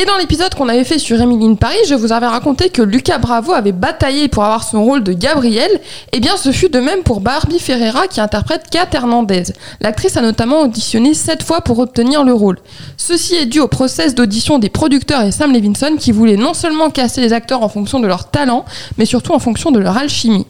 [0.00, 2.80] Et dans l'épisode qu'on avait fait sur Emily in Paris, je vous avais raconté que
[2.80, 5.70] Lucas Bravo avait bataillé pour avoir son rôle de Gabriel.
[6.12, 9.44] Et bien, ce fut de même pour Barbie Ferreira qui interprète Kat Hernandez.
[9.80, 12.58] L'actrice a notamment auditionné sept fois pour obtenir le rôle.
[13.04, 16.88] Ceci est dû au process d'audition des producteurs et Sam Levinson qui voulaient non seulement
[16.88, 18.64] casser les acteurs en fonction de leur talent,
[18.96, 20.46] mais surtout en fonction de leur alchimie.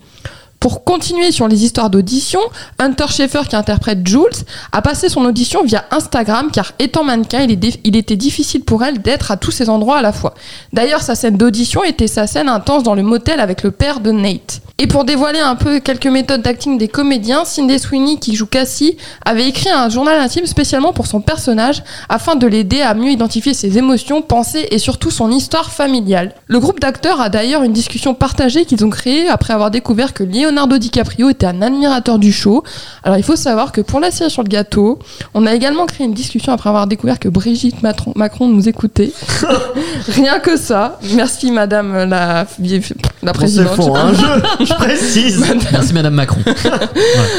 [0.63, 2.39] Pour continuer sur les histoires d'audition,
[2.79, 7.97] Hunter Schaeffer, qui interprète Jules, a passé son audition via Instagram car étant mannequin, il,
[7.97, 10.35] était difficile pour elle d'être à tous ces endroits à la fois.
[10.73, 14.13] D'ailleurs, sa scène d'audition était sa scène intense dans le motel avec le père de
[14.13, 14.61] Nate.
[14.79, 18.97] Et pour dévoiler un peu quelques méthodes d'acting des comédiens, Cindy Sweeney, qui joue Cassie,
[19.25, 23.55] avait écrit un journal intime spécialement pour son personnage afin de l'aider à mieux identifier
[23.55, 26.35] ses émotions, pensées et surtout son histoire familiale.
[26.47, 30.25] Le groupe d'acteurs a d'ailleurs une discussion partagée qu'ils ont créée après avoir découvert que
[30.53, 32.63] Leonardo DiCaprio était un admirateur du show.
[33.05, 34.99] Alors il faut savoir que pour la série sur le gâteau,
[35.33, 39.13] on a également créé une discussion après avoir découvert que Brigitte Matron- Macron nous écoutait.
[40.09, 40.99] Rien que ça.
[41.15, 42.47] Merci madame la, la Bon,
[43.23, 43.81] c'est présidente.
[43.97, 44.13] hein,
[44.61, 45.45] je, je précise.
[45.73, 46.41] Merci Madame Macron.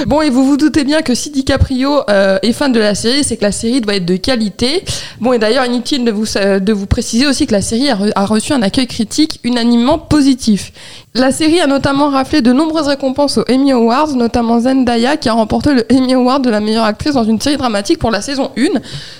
[0.07, 3.23] Bon, et vous vous doutez bien que si DiCaprio euh, est fan de la série,
[3.23, 4.83] c'est que la série doit être de qualité.
[5.19, 7.95] Bon, et d'ailleurs, inutile de vous, euh, de vous préciser aussi que la série a,
[7.95, 10.71] re- a reçu un accueil critique unanimement positif.
[11.13, 15.33] La série a notamment raflé de nombreuses récompenses aux Emmy Awards, notamment Zendaya qui a
[15.33, 18.51] remporté le Emmy Award de la meilleure actrice dans une série dramatique pour la saison
[18.57, 18.79] 1.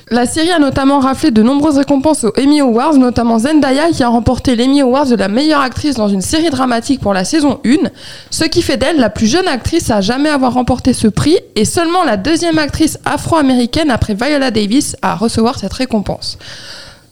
[0.09, 4.07] La série a notamment raflé de nombreuses récompenses aux Emmy Awards, notamment Zendaya qui a
[4.07, 7.89] remporté l'Emmy Award de la meilleure actrice dans une série dramatique pour la saison 1,
[8.29, 11.65] ce qui fait d'elle la plus jeune actrice à jamais avoir remporté ce prix et
[11.65, 16.37] seulement la deuxième actrice afro-américaine après Viola Davis à recevoir cette récompense.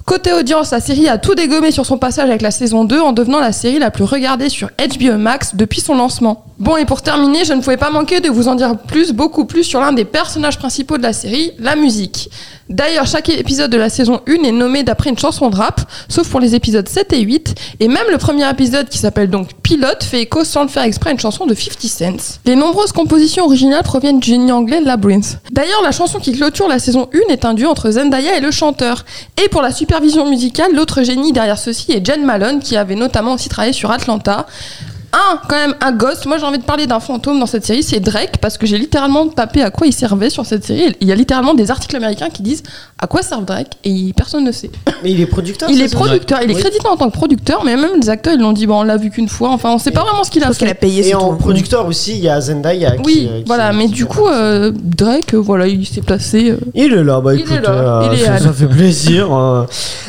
[0.05, 3.13] Côté audience, la série a tout dégommé sur son passage avec la saison 2 en
[3.13, 6.45] devenant la série la plus regardée sur HBO Max depuis son lancement.
[6.59, 9.45] Bon, et pour terminer, je ne pouvais pas manquer de vous en dire plus, beaucoup
[9.45, 12.29] plus sur l'un des personnages principaux de la série, la musique.
[12.69, 16.29] D'ailleurs, chaque épisode de la saison 1 est nommé d'après une chanson de rap, sauf
[16.29, 20.03] pour les épisodes 7 et 8, et même le premier épisode qui s'appelle donc Pilote
[20.03, 22.39] fait écho sans le faire exprès à une chanson de 50 Cent.
[22.45, 25.39] Les nombreuses compositions originales proviennent du génie anglais Labyrinth.
[25.51, 28.51] D'ailleurs, la chanson qui clôture la saison 1 est un duo entre Zendaya et le
[28.51, 29.05] chanteur.
[29.43, 33.33] Et pour la supervision musicale, l'autre génie derrière ceci est Jen Malone, qui avait notamment
[33.33, 34.45] aussi travaillé sur Atlanta.
[35.13, 36.25] Un, quand même, un ghost.
[36.25, 38.77] Moi, j'ai envie de parler d'un fantôme dans cette série, c'est Drake, parce que j'ai
[38.77, 40.95] littéralement tapé à quoi il servait sur cette série.
[41.01, 42.63] Il y a littéralement des articles américains qui disent
[42.97, 44.71] à quoi sert Drake, et personne ne sait.
[45.03, 46.61] Mais il est producteur Il c'est est ça producteur, il est Oui.
[46.61, 48.95] crédité en tant que producteur, mais même les acteurs, ils l'ont dit, bon, on l'a
[48.95, 50.79] vu qu'une fois, enfin, on sait pas vraiment ce qu'il a pense qu'elle a fait.
[50.79, 51.35] payé Et en tout.
[51.37, 54.07] producteur aussi, il y a Zendaya qui, Oui, euh, qui- voilà, mais qui du fait
[54.07, 56.51] coup, euh, Drake, euh, voilà, il s'est placé.
[56.51, 57.69] euh, Il est là, bah Il est écoute, là,
[58.03, 59.33] euh, il est ça, fait plaisir.
[59.35, 59.65] euh.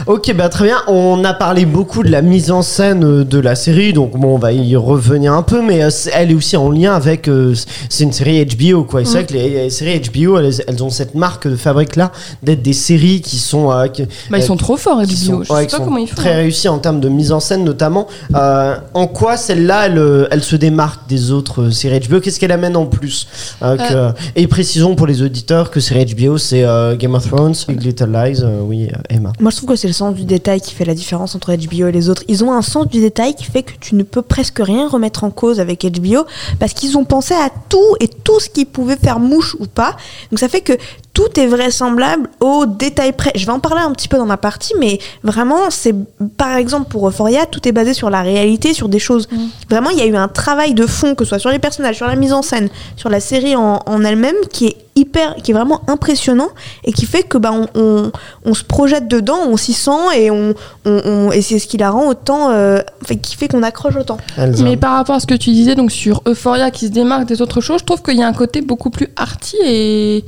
[0.06, 0.76] Ok, bah très bien.
[0.86, 4.38] On a parlé beaucoup de la mise en scène de la série, donc bon, on
[4.38, 7.28] va y revenir un peu, mais euh, elle est aussi en lien avec.
[7.28, 7.54] euh,
[7.88, 9.02] c'est une série HBO, quoi.
[9.02, 9.14] Et C'est Mm.
[9.14, 12.62] vrai que les, les séries HBO, elles, elles ont cette marque de fabrique là d'être
[12.62, 13.70] des séries qui sont.
[13.70, 15.44] euh, qui- Bah, ils sont trop forts, sont, HBO.
[15.44, 16.16] Je ouais, sais pas sont comment ils font.
[16.16, 16.36] très hein.
[16.36, 18.06] réussies en termes de mise en scène notamment.
[18.34, 22.52] Euh, en quoi celle-là, elle, elle se démarque des autres euh, séries HBO Qu'est-ce qu'elle
[22.52, 23.26] amène en plus
[23.62, 27.54] Euh, que- Et précisons pour les auditeurs que série HBO, c'est euh, Game of Thrones,
[27.68, 29.32] Big Little Lies, euh, oui, euh, Emma.
[29.40, 31.86] Moi, je trouve que c'est le sens du détail qui fait la différence entre HBO
[31.88, 32.22] et les autres.
[32.28, 35.24] Ils ont un sens du détail qui fait que tu ne peux presque rien remettre
[35.24, 36.24] en cause avec HBO
[36.58, 39.96] parce qu'ils ont pensé à tout et tout ce qui pouvait faire mouche ou pas.
[40.30, 40.72] Donc ça fait que
[41.14, 43.32] tout est vraisemblable au détail près.
[43.34, 45.94] Je vais en parler un petit peu dans ma partie, mais vraiment, c'est
[46.38, 49.28] par exemple pour Euphoria, tout est basé sur la réalité, sur des choses.
[49.68, 51.96] Vraiment, il y a eu un travail de fond, que ce soit sur les personnages,
[51.96, 55.50] sur la mise en scène, sur la série en, en elle-même, qui est hyper, qui
[55.50, 56.48] est vraiment impressionnant
[56.84, 58.12] et qui fait que bah on, on,
[58.44, 61.78] on se projette dedans, on s'y sent et on, on, on- et c'est ce qui
[61.78, 64.18] la rend autant, euh, enfin, qui fait qu'on accroche autant.
[64.36, 64.62] Elsa.
[64.64, 67.40] Mais par rapport à ce que tu disais donc sur Euphoria qui se démarque des
[67.42, 70.24] autres choses, je trouve qu'il y a un côté beaucoup plus arty et.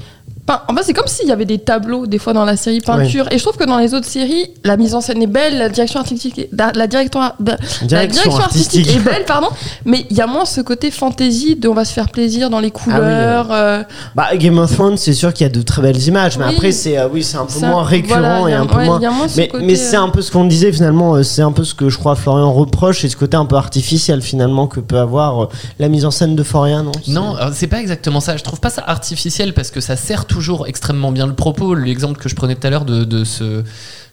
[0.46, 2.80] Enfin, en fait, c'est comme s'il y avait des tableaux des fois dans la série
[2.80, 3.26] peinture.
[3.30, 5.70] Et je trouve que dans les autres séries, la mise en scène est belle, la
[5.70, 9.48] direction artistique, est- la, la direction, la direction artistique est belle, pardon.
[9.86, 12.60] Mais il y a moins ce côté fantaisie de on va se faire plaisir dans
[12.60, 13.48] les couleurs.
[13.52, 13.82] euh,
[14.14, 16.52] Bah, Game of Thrones, c'est sûr qu'il y a de très belles images, mais Oui.
[16.54, 18.76] après, c'est euh, oui, c'est un peu ça- moins récurrent voilà, et a- un peu
[18.76, 18.98] ouais, moins.
[19.00, 21.22] il y a moins ce Mais, c'est euh, un peu ce qu'on disait finalement, euh,
[21.22, 24.20] c'est un peu ce que je crois Florian reproche et ce côté un peu artificiel
[24.20, 26.92] finalement que peut avoir euh, la mise en scène de Florian, non?
[27.08, 28.36] Non, c'est pas exactement ça.
[28.36, 31.76] Je trouve pas ça artificiel parce que ça sert toujours extrêmement bien le propos.
[31.76, 33.62] L'exemple que je prenais tout à l'heure de, de ce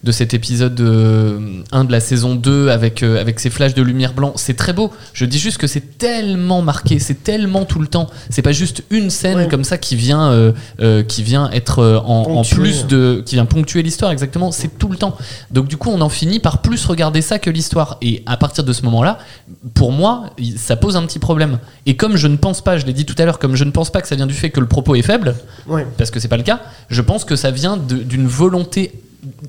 [0.04, 3.82] de cet épisode euh, 1 de la saison 2 avec, euh, avec ces flashs de
[3.82, 4.90] lumière blanc, c'est très beau.
[5.12, 8.08] Je dis juste que c'est tellement marqué, c'est tellement tout le temps.
[8.28, 9.48] C'est pas juste une scène Ouais.
[9.48, 13.22] comme ça qui vient, euh, euh, qui vient être euh, en, plus de.
[13.24, 14.50] qui vient ponctuer l'histoire, exactement.
[14.50, 15.16] C'est tout le temps.
[15.52, 17.98] Donc du coup, on en finit par plus regarder ça que l'histoire.
[18.02, 19.18] Et à partir de ce moment-là,
[19.74, 21.58] pour moi, ça pose un petit problème.
[21.86, 23.70] Et comme je ne pense pas, je l'ai dit tout à l'heure, comme je ne
[23.70, 25.36] pense pas que ça vient du fait que le propos est faible,
[25.68, 25.86] Ouais.
[25.96, 26.60] parce que c'est pas le cas,
[26.90, 28.92] je pense que ça vient d'une volonté,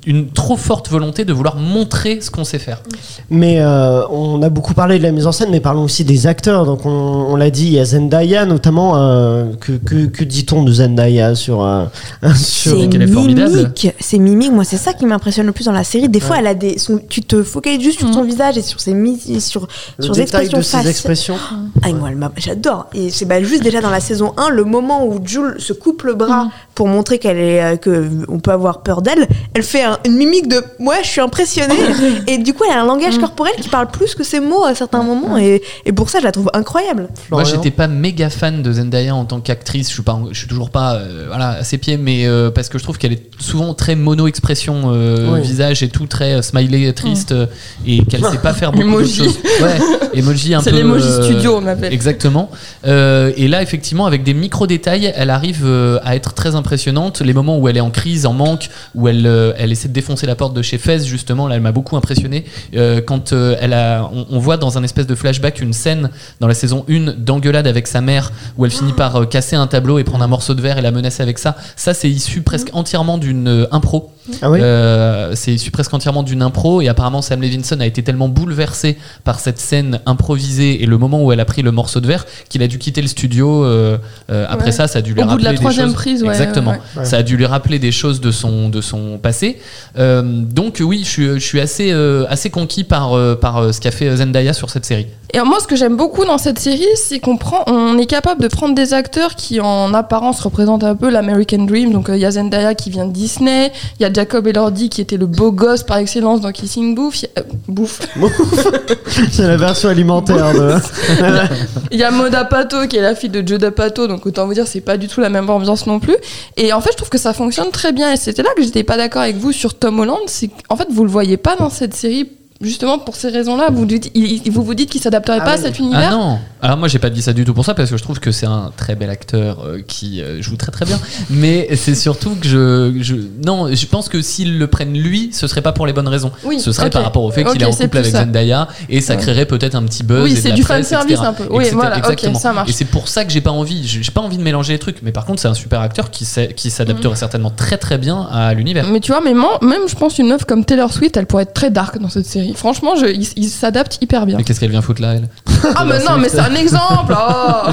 [0.06, 2.84] une trop forte volonté de vouloir montrer ce qu'on sait faire.
[3.32, 6.28] Mais euh, on a beaucoup parlé de la mise en scène, mais parlons aussi des
[6.28, 6.66] acteurs.
[6.66, 8.98] Donc on, on l'a dit, il y a Zendaya notamment.
[8.98, 11.86] euh, que que, que dit-on de Zendaya sur euh,
[12.36, 13.56] sur C'est qu'elle est formidable.
[13.56, 14.52] mimique, c'est mimique.
[14.52, 16.08] Moi, c'est ça qui m'impressionne le plus dans la série.
[16.10, 16.42] Des fois, Ouais.
[16.42, 18.94] elle a des, son- tu te focalises juste sur son visage et sur ses
[19.40, 20.90] sur le sur détail expressions de ses faciales.
[20.92, 21.36] expressions.
[21.82, 22.88] Ah, moi, j'adore.
[22.94, 26.04] Et c'est bah, juste déjà dans la saison 1, le moment où Jules se coupe
[26.04, 29.28] le bras pour montrer qu'elle est, euh, que on peut avoir peur d'elle.
[29.54, 31.76] Elle fait un- une mimique de, ouais, je suis impressionnée.
[32.28, 34.74] et du coup, elle a un langage corporel qui parle plus que ses mots à
[34.74, 35.38] certains moments.
[35.38, 37.10] Et, et pour ça, je la trouve incroyable.
[37.30, 37.46] Moi, Florian.
[37.46, 39.90] j'étais pas méga fan de Zendaya en tant qu'actrice.
[39.90, 42.70] Je suis pas, je suis toujours pas, euh, voilà, à ses pieds, mais euh, parce
[42.70, 45.42] que je trouve qu'elle est souvent très mono-expression, euh, Oui.
[45.42, 47.46] visage et tout très euh, smiley, triste, euh,
[47.86, 49.24] et qu'elle sait pas faire beaucoup Emoji.
[49.26, 49.38] choses.
[49.62, 49.78] Ouais,
[50.20, 50.64] emoji un peu.
[50.66, 51.94] C'est l'emoji euh, studio, on l'appelle.
[51.94, 52.50] Exactement.
[52.86, 57.22] Euh, et là, effectivement, avec des micro détails, elle arrive euh, à être très impressionnante.
[57.22, 59.94] Les moments où elle est en crise, en manque, où elle, euh, elle essaie de
[59.94, 62.46] défoncer la porte de chez Fez, justement, là, elle m'a beaucoup impressionné.
[62.76, 66.10] Euh, quand euh, elle a, on, on voit dans un espèce de flashback une scène
[66.40, 69.68] dans la saison 1 d'engueulade avec sa mère, où elle finit par euh, casser un
[69.68, 71.56] tableau et prendre un morceau de verre et la menacer avec ça.
[71.76, 74.12] Ça, c'est issu presque entièrement d'une euh, impro.
[74.42, 74.60] Ah oui.
[74.62, 78.98] Euh, c'est issu presque entièrement d'une impro et apparemment Sam Levinson a été tellement bouleversé
[79.26, 82.26] par cette scène improvisée et le moment où elle a pris le morceau de verre
[82.48, 83.66] qu'il a dû quitter le studio.
[83.66, 83.98] euh,
[84.32, 84.72] euh, après Ouais.
[84.72, 85.96] ça, ça a dû lui Au bout de la troisième choses.
[85.96, 86.72] prise, ouais, Exactement.
[86.72, 87.06] ouais, ouais.
[87.06, 89.60] Ça a dû lui rappeler des choses de son de son passé.
[89.98, 93.80] Euh, donc oui, je suis, je suis assez euh, assez conquis par euh, par ce
[93.82, 95.08] qu'a fait Zendaya sur cette série.
[95.36, 98.40] Et moi, ce que j'aime beaucoup dans cette série, c'est qu'on prend, on est capable
[98.40, 101.92] de prendre des acteurs qui, en apparence, représentent un peu l'American Dream.
[101.92, 104.90] Donc, euh, il y a Zendaya qui vient de Disney, il y a Jacob Elordi
[104.90, 108.08] qui était le beau gosse par excellence dans Kissing Booth, il y a- Booth.
[109.32, 110.76] C'est la version alimentaire de.
[111.92, 114.54] Il y a Moda Pato qui est la fille de Joe D'Apato, donc autant vous
[114.54, 116.16] dire c'est pas du tout la même ambiance non plus.
[116.58, 118.12] Et en fait, je trouve que ça fonctionne très bien.
[118.12, 120.88] Et c'était là que j'étais pas d'accord avec vous sur Tom Holland, c'est qu'en fait
[120.90, 122.30] vous le voyez pas dans cette série.
[122.64, 125.52] Justement pour ces raisons-là, vous dites, il- il- vous vous dites qu'il s'adapterait Ah pas
[125.54, 126.10] à cet univers.
[126.10, 128.04] Ah non Alors moi j'ai pas dit ça du tout pour ça parce que je
[128.04, 131.00] trouve que c'est un très bel acteur euh, qui euh, joue très très bien.
[131.30, 135.48] Mais c'est surtout que je, je non je pense que s'ils le prennent lui, ce
[135.48, 136.32] serait pas pour les bonnes raisons.
[136.44, 138.24] Oui, ce serait par rapport au fait qu'il est en couple avec ça.
[138.24, 139.20] Zendaya et ça Ouais.
[139.22, 140.24] créerait peut-être un petit buzz.
[140.24, 141.28] Oui, c'est du presse, fanservice etc.
[141.28, 141.48] un peu.
[141.52, 141.76] Oui, Etc.
[141.76, 142.40] voilà, exactement.
[142.40, 142.70] ça marche.
[142.70, 143.86] Et c'est pour ça que j'ai pas envie.
[143.88, 145.02] J'ai pas envie de mélanger les trucs.
[145.04, 146.72] Mais par contre c'est un super acteur qui sait- qui Mm.
[146.72, 148.88] s'adapterait certainement très très bien à l'univers.
[148.88, 151.44] Mais tu vois, mais moi, même je pense une œuvre comme Taylor Swift, elle pourrait
[151.44, 152.53] être très dark dans cette série.
[152.56, 154.38] Franchement, je, il, il s'adapte hyper bien.
[154.38, 155.28] Mais qu'est-ce qu'elle vient foutre là elle
[155.76, 157.70] Ah, mais non, mais c'est un exemple oh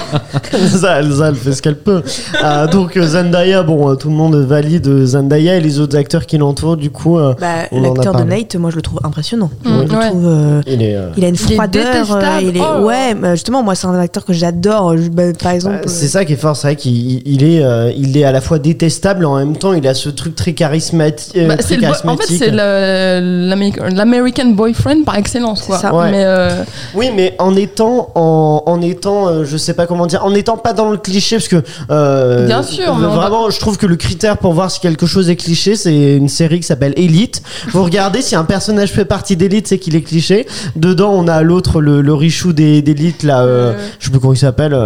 [0.52, 2.02] Elsa, Elsa, elle fait ce qu'elle peut.
[2.42, 6.26] Euh, donc euh, Zendaya, bon, euh, tout le monde valide Zendaya et les autres acteurs
[6.26, 6.76] qui l'entourent.
[6.76, 8.22] Du coup, euh, Bah, On en a L'acteur de.
[8.24, 9.50] Nate, moi, je le trouve impressionnant.
[9.64, 10.06] Mm, Je le ouais.
[10.08, 10.94] trouve, euh, il est.
[10.96, 12.12] euh, il a une Il est froideur.
[12.16, 12.84] euh, il est, Oh.
[12.84, 14.94] ouais, bah, justement, moi, c'est un acteur que j'adore.
[15.12, 17.62] Bah, par exemple, bah, c'est ça qui est fort, c'est vrai qu'il il- il est,
[17.62, 20.34] euh, il est à la fois détestable et en même temps il a ce truc
[20.36, 21.36] très charismatique.
[21.48, 25.76] Bah, très le En fait, c'est l'American boyfriend par excellence, quoi.
[25.76, 25.94] C'est ça.
[25.94, 26.10] Ouais.
[26.10, 26.62] Mais euh,
[26.94, 30.56] Oui, mais en étant, en, en étant, euh, je sais pas comment dire, en étant
[30.56, 33.96] pas dans le cliché, parce que euh, Bien sûr, mais vraiment, je trouve que le
[33.96, 37.42] critère pour voir si quelque chose est cliché, c'est une série qui s'appelle Elite.
[37.72, 40.46] Vous regardez si un personnage fait partie d'Elite, c'est qu'il est cliché.
[40.76, 44.34] Dedans, on a l'autre, le, le richou des- d'Elite là, euh, je sais plus comment
[44.34, 44.76] il s'appelle.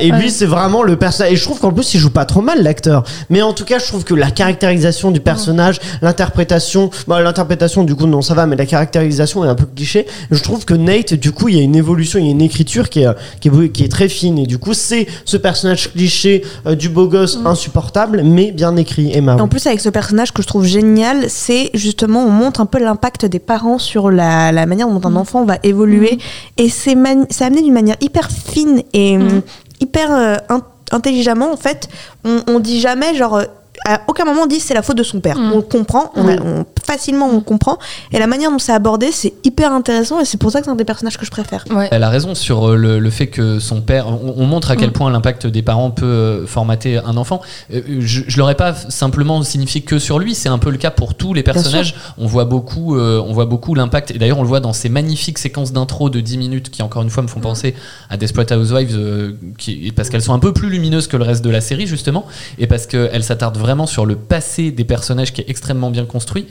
[0.00, 0.28] et lui, Ouais.
[0.28, 1.32] c'est vraiment le personnage.
[1.32, 3.02] Et je trouve qu'en plus, il joue pas trop mal l'acteur.
[3.30, 7.94] Mais en tout cas, je trouve que la caractérisation du personnage, l'interprétation, bon, l'interprétation du
[7.94, 10.06] coup non ça va, mais la caractérisation est un peu cliché.
[10.30, 12.42] Je trouve que Nate, du coup, il y a une évolution, il y a une
[12.42, 13.08] écriture qui est,
[13.40, 14.38] qui est, qui est très fine.
[14.38, 19.10] Et du coup, c'est ce personnage cliché euh, du beau gosse insupportable, mais bien écrit.
[19.12, 19.36] Emma.
[19.36, 22.66] Et en plus, avec ce personnage que je trouve génial, c'est justement, on montre un
[22.66, 26.18] peu l'impact des parents sur la, la manière dont un enfant va évoluer.
[26.56, 29.18] Et c'est amené d'une manière hyper fine et
[29.80, 31.52] hyper euh, in- intelligemment.
[31.52, 31.88] En fait,
[32.24, 33.44] on, on dit jamais, genre, euh,
[33.86, 35.36] à aucun moment on dit c'est la faute de son père.
[35.38, 35.52] Mm.
[35.52, 37.78] On le comprend, on, a- on facilement, on comprend.
[38.12, 40.70] Et la manière dont c'est abordé, c'est hyper intéressant et c'est pour ça que c'est
[40.70, 41.64] un des personnages que je préfère.
[41.70, 41.88] Ouais.
[41.90, 44.08] Elle a raison sur euh, le, le fait que son père.
[44.08, 44.92] On, on montre à quel Mm.
[44.92, 47.40] point l'impact des parents peut euh, formater un enfant.
[47.72, 50.34] Euh, Je, je l'aurais pas simplement signifié que sur lui.
[50.34, 51.94] C'est un peu le cas pour tous les personnages.
[52.16, 54.10] On voit beaucoup, euh, on voit beaucoup l'impact.
[54.12, 57.02] Et d'ailleurs, on le voit dans ces magnifiques séquences d'intro de 10 minutes qui, encore
[57.02, 57.74] une fois, me font penser
[58.08, 61.44] à Desperate Housewives, euh, qui, parce qu'elles sont un peu plus lumineuses que le reste
[61.44, 62.24] de la série justement,
[62.58, 66.46] et parce qu'elles s'attardent vraiment sur le passé des personnages qui est extrêmement bien construit.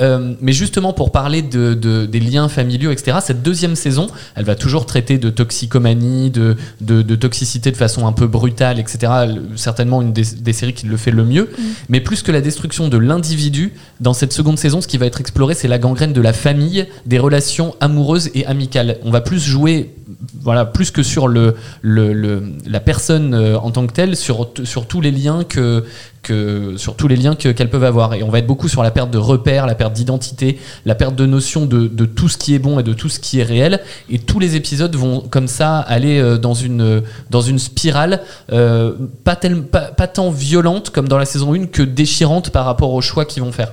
[0.00, 4.06] Euh, mais justement, pour parler de, de- des liens familiaux, etc., cette deuxième saison,
[4.36, 8.78] elle va toujours traiter de toxicomanie, de, de, de toxicité de façon un peu brutale,
[8.78, 9.12] etc.
[9.56, 11.50] Certainement une des, des séries qui le fait le mieux.
[11.88, 15.20] Mais plus que la destruction de l'individu, dans cette seconde saison, ce qui va être
[15.20, 18.96] exploré, c'est la gangrène de la famille, des relations amoureuses et amicales.
[19.04, 19.94] On va plus jouer,
[20.40, 24.50] voilà, plus que sur le, le, le- la personne euh, en tant que telle, sur,
[24.64, 25.84] sur tous les liens que,
[26.22, 28.14] que sur tous les liens que- qu'elles peuvent avoir.
[28.14, 31.14] Et on va être beaucoup sur la perte de repères, la perte d'identité, la perte
[31.16, 33.44] de notion de, de tout ce qui est bon et de tout ce qui est
[33.44, 33.80] réel.
[34.10, 38.92] Et tous les épisodes vont comme ça aller euh, dans une, dans une spirale euh,
[39.24, 42.92] pas, tel- pas, pas tant violente comme dans la saison 1 que déchirante par rapport
[42.92, 43.72] aux choix qu'ils vont faire.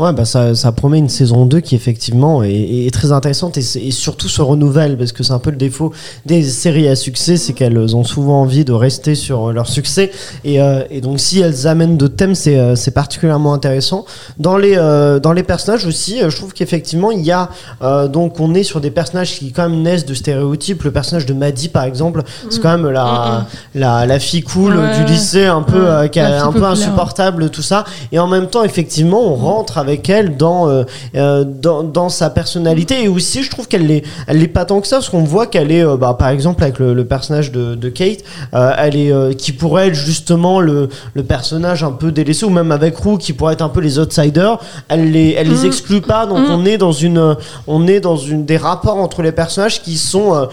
[0.00, 3.90] Ouais, bah ça, ça promet une saison 2 qui effectivement est, est très intéressante et,
[3.90, 5.92] surtout se renouvelle parce que c'est un peu le défaut
[6.24, 10.10] des séries à succès, c'est qu'elles ont souvent envie de rester sur leur succès
[10.42, 14.06] et, euh, et donc si elles amènent de thèmes, c'est euh, c'est particulièrement intéressant.
[14.38, 17.50] Dans les, euh, dans les personnages aussi, je trouve qu'effectivement il y a
[17.82, 20.82] euh, donc on est sur des personnages qui quand même naissent de stéréotypes.
[20.82, 24.96] Le personnage de Maddy par exemple, c'est quand même la, la, la fille cool Ouais,
[24.96, 26.70] du lycée, un peu Ouais, un peu populaire.
[26.70, 30.84] insupportable tout ça et en même temps effectivement on rentre avec elle dans euh,
[31.16, 34.80] euh, dans, dans sa personnalité et aussi je trouve qu'elle l'est elle l'est pas tant
[34.80, 37.50] que ça parce qu'on voit qu'elle est euh, bah, par exemple avec le, le personnage
[37.52, 38.20] de, de Kate
[38.52, 42.96] elle est qui pourrait être justement le, le personnage un peu délaissé ou même avec
[42.96, 45.66] Roux qui pourrait être un peu les outsiders elle les elle les Mm.
[45.66, 46.50] exclut pas donc Mm.
[46.52, 47.36] on est dans une
[47.66, 50.48] on est dans une des rapports entre les personnages qui sont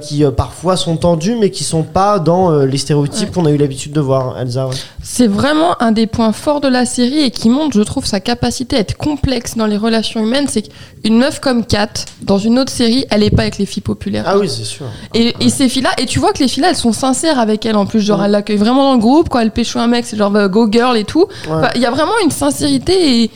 [0.00, 3.34] qui parfois sont tendus mais qui sont pas dans les stéréotypes Ouais.
[3.34, 4.74] qu'on a eu l'habitude de voir Elsa ouais.
[5.02, 8.20] C'est vraiment un des points forts de la série et qui montre, je trouve, sa
[8.20, 10.46] capacité à être complexe dans les relations humaines.
[10.48, 10.62] C'est
[11.02, 11.88] qu'une meuf comme Kat,
[12.22, 14.24] dans une autre série, elle est pas avec les filles populaires.
[14.26, 16.76] ah oui c'est sûr Et, et ces filles-là, et tu vois que les filles-là, elles
[16.76, 18.00] sont sincères avec elle en plus.
[18.00, 18.26] Genre, Ouais.
[18.26, 19.28] elle l'accueille vraiment dans le groupe.
[19.28, 21.26] Quand elle pêche un mec, c'est genre bah, go girl et tout.
[21.46, 21.52] Ouais.
[21.52, 23.30] Enfin, Il y a vraiment une sincérité et,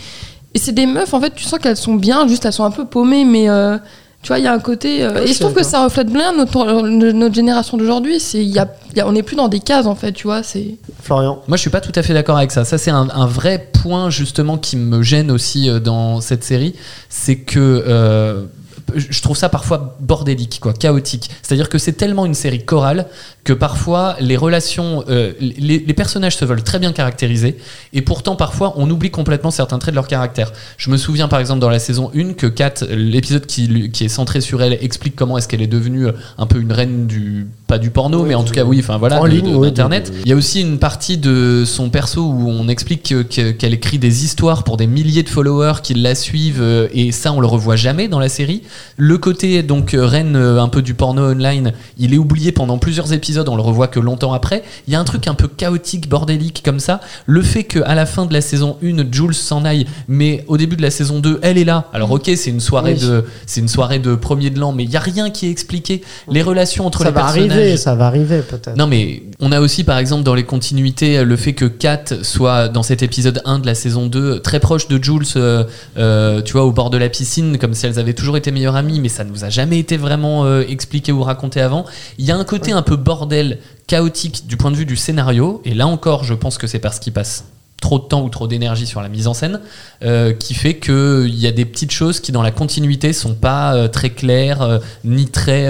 [0.54, 2.70] et c'est des meufs, en fait, tu sens qu'elles sont bien, juste elles sont un
[2.70, 3.76] peu paumées, mais euh,
[4.22, 5.02] tu vois, il y a un côté.
[5.04, 8.18] euh, Ouais, et je trouve que ça reflète bien notre, notre génération d'aujourd'hui.
[8.20, 10.12] C'est, il y a, il y a- on n'est plus dans des cases, en fait,
[10.12, 10.42] tu vois.
[10.42, 10.74] C'est.
[11.02, 12.64] Florian Moi, je suis pas tout à fait d'accord avec ça.
[12.64, 16.74] Ça, c'est un, un vrai point justement qui me gêne aussi euh, dans cette série,
[17.08, 18.44] c'est que euh,
[18.94, 21.30] je trouve ça parfois bordélique, quoi, chaotique.
[21.42, 23.06] C'est-à-dire que c'est tellement une série chorale
[23.44, 27.56] que parfois les relations, euh, les, personnages se veulent très bien caractériser,
[27.92, 30.52] et pourtant parfois on oublie complètement certains traits de leur caractère.
[30.76, 34.04] Je me souviens par exemple dans la saison 1 que Kat, l'épisode qui, lui- qui
[34.04, 37.06] est centré sur elle, explique comment est-ce qu'elle est devenue euh, un peu une reine
[37.06, 39.70] du pas du porno, mais en tout cas oui, enfin voilà, en de- ligne, de-
[39.70, 43.50] de- Il y a aussi une partie de son perso où on explique que- que-
[43.52, 47.32] qu'elle écrit des histoires pour des milliers de followers qui la suivent euh, et ça
[47.32, 48.62] on le revoit jamais dans la série.
[48.96, 52.78] Le côté donc euh, reine euh, un peu du porno online, il est oublié pendant
[52.78, 54.62] plusieurs épisodes, on le revoit que longtemps après.
[54.86, 57.00] Il y a un truc un peu chaotique, bordélique comme ça.
[57.26, 60.76] Le fait qu'à la fin de la saison 1, Jules s'en aille, mais au début
[60.76, 61.84] de la saison 2, elle est là.
[61.92, 63.06] Alors ok, c'est une soirée Oui.
[63.06, 65.50] de c'est une soirée de premier de l'an, mais il y a rien qui est
[65.50, 66.00] expliqué.
[66.30, 67.57] Les relations entre ça les personnages.
[67.58, 71.24] Arriver ça va arriver peut-être Non mais on a aussi par exemple dans les continuités
[71.24, 74.88] le fait que Kat soit dans cet épisode 1 de la saison 2 très proche
[74.88, 75.64] de Jules, euh,
[75.96, 78.76] euh, tu vois, au bord de la piscine, comme si elles avaient toujours été meilleures
[78.76, 81.84] amies, mais ça ne nous a jamais été vraiment euh, expliqué ou raconté avant.
[82.18, 85.62] Il y a un côté un peu bordel, chaotique du point de vue du scénario,
[85.64, 87.44] et là encore je pense que c'est parce qu'il passe
[87.80, 89.60] trop de temps ou trop d'énergie sur la mise en scène,
[90.02, 93.74] euh, qui fait qu'il y a des petites choses qui dans la continuité sont pas
[93.74, 95.68] euh, très claires, euh, ni très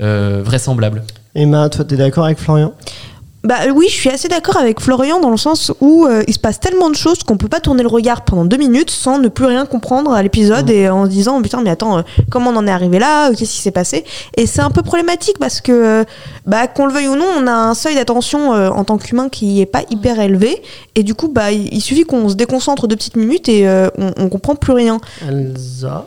[0.00, 1.02] euh, vraisemblables.
[1.34, 2.72] Emma toi t'es d'accord avec Florian?
[3.44, 6.40] Bah oui, je suis assez d'accord avec Florian dans le sens où euh, il se
[6.40, 9.28] passe tellement de choses qu'on peut pas tourner le regard pendant deux minutes sans ne
[9.28, 12.56] plus rien comprendre à l'épisode et en se disant putain mais attends euh, comment on
[12.56, 13.30] en est arrivé là?
[13.30, 14.04] Qu'est-ce qui s'est passé?
[14.36, 16.04] Et c'est un peu problématique parce que euh,
[16.46, 19.28] bah qu'on le veuille ou non on a un seuil d'attention euh, en tant qu'humain
[19.28, 20.60] qui est pas hyper élevé
[20.96, 23.88] et du coup bah il il suffit qu'on se déconcentre deux petites minutes et euh,
[23.96, 24.98] on, on comprend plus rien.
[25.26, 26.06] Elsa?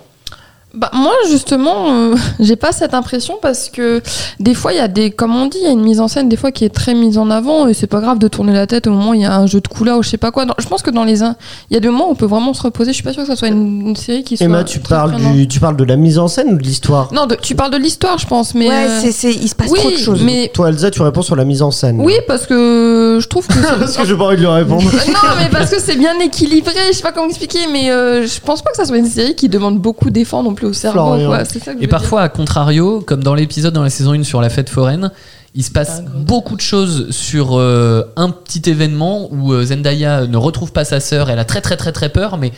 [0.73, 4.01] Bah, moi, justement, euh, j'ai pas cette impression parce que
[4.39, 6.07] des fois, il y a des, comme on dit, il y a une mise en
[6.07, 8.53] scène des fois qui est très mise en avant et c'est pas grave de tourner
[8.53, 10.17] la tête au moment où il y a un jeu de couleur ou je sais
[10.17, 10.45] pas quoi.
[10.45, 11.35] Dans- je pense que dans les, in-
[11.69, 12.91] il y a des moments où on peut vraiment se reposer.
[12.91, 14.45] Je suis pas sûre que ça soit une, une série qui soit.
[14.45, 17.11] Emma, tu très parles, du, tu parles de la mise en scène ou de l'histoire?
[17.13, 18.69] Non, de- tu parles de l'histoire, je pense, mais.
[18.69, 20.21] ouais, euh, c'est, c'est- il se passe oui, trop de choses.
[20.23, 21.99] mais Toi, Elsa, tu réponds sur la mise en scène.
[22.01, 23.53] oui, parce que je trouve que.
[23.81, 24.83] Parce que j'ai pas envie de lui répondre.
[25.07, 28.39] non, mais parce que c'est bien équilibré, je sais pas comment expliquer, mais euh, je
[28.39, 30.99] pense pas que ça soit une série qui demande beaucoup d'efforts non plus au cerveau.
[30.99, 31.29] Florian.
[31.29, 31.45] quoi.
[31.45, 34.23] C'est ça que je Et parfois, à contrario, comme dans l'épisode dans la saison 1
[34.23, 35.11] sur la fête foraine,
[35.53, 40.37] il se passe beaucoup de choses sur euh, un petit événement où euh, Zendaya ne
[40.37, 41.29] retrouve pas sa sœur.
[41.29, 42.53] Elle a très très très très peur, mais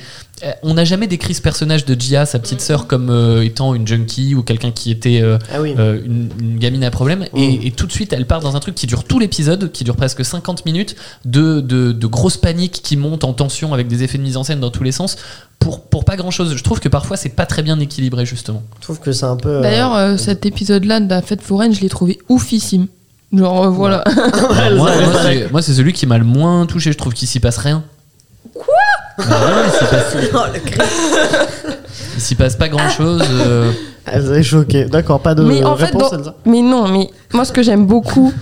[0.64, 3.88] on n'a jamais décrit ce personnage de Gia, sa petite sœur, comme euh, étant une
[3.88, 5.74] junkie ou quelqu'un qui était euh, Ah oui.
[5.78, 7.26] euh, une, une gamine à problème.
[7.34, 7.38] Mm.
[7.39, 9.84] Et, et tout de suite, elle part dans un truc qui dure tout l'épisode, qui
[9.84, 14.04] dure presque 50 minutes, de, de, de grosses paniques qui montent en tension avec des
[14.04, 15.16] effets de mise en scène dans tous les sens.
[15.60, 16.56] Pour, pour pas grand chose.
[16.58, 18.64] Je trouve que parfois c'est pas très bien équilibré justement.
[18.80, 19.48] Je trouve que c'est un peu.
[19.50, 22.88] euh, D'ailleurs, euh, cet épisode-là de la fête foraine, je l'ai trouvé oufissime.
[23.32, 24.04] Genre, euh, voilà.
[24.08, 26.91] Ouais, moi, ça- moi, c'est- moi, c'est celui qui m'a le moins touché.
[26.91, 27.84] Je trouve qu'il s'y passe rien.
[28.54, 28.72] Quoi?
[29.20, 29.24] Il
[29.72, 30.16] s'y passe,
[32.16, 33.24] il s'y passe pas grand chose.
[34.05, 34.86] Elsa est choquée.
[34.86, 37.61] D'accord, pas de Mais en fait, réponse, dans- Elsa mais non, mais moi, ce que
[37.64, 38.34] j'aime beaucoup,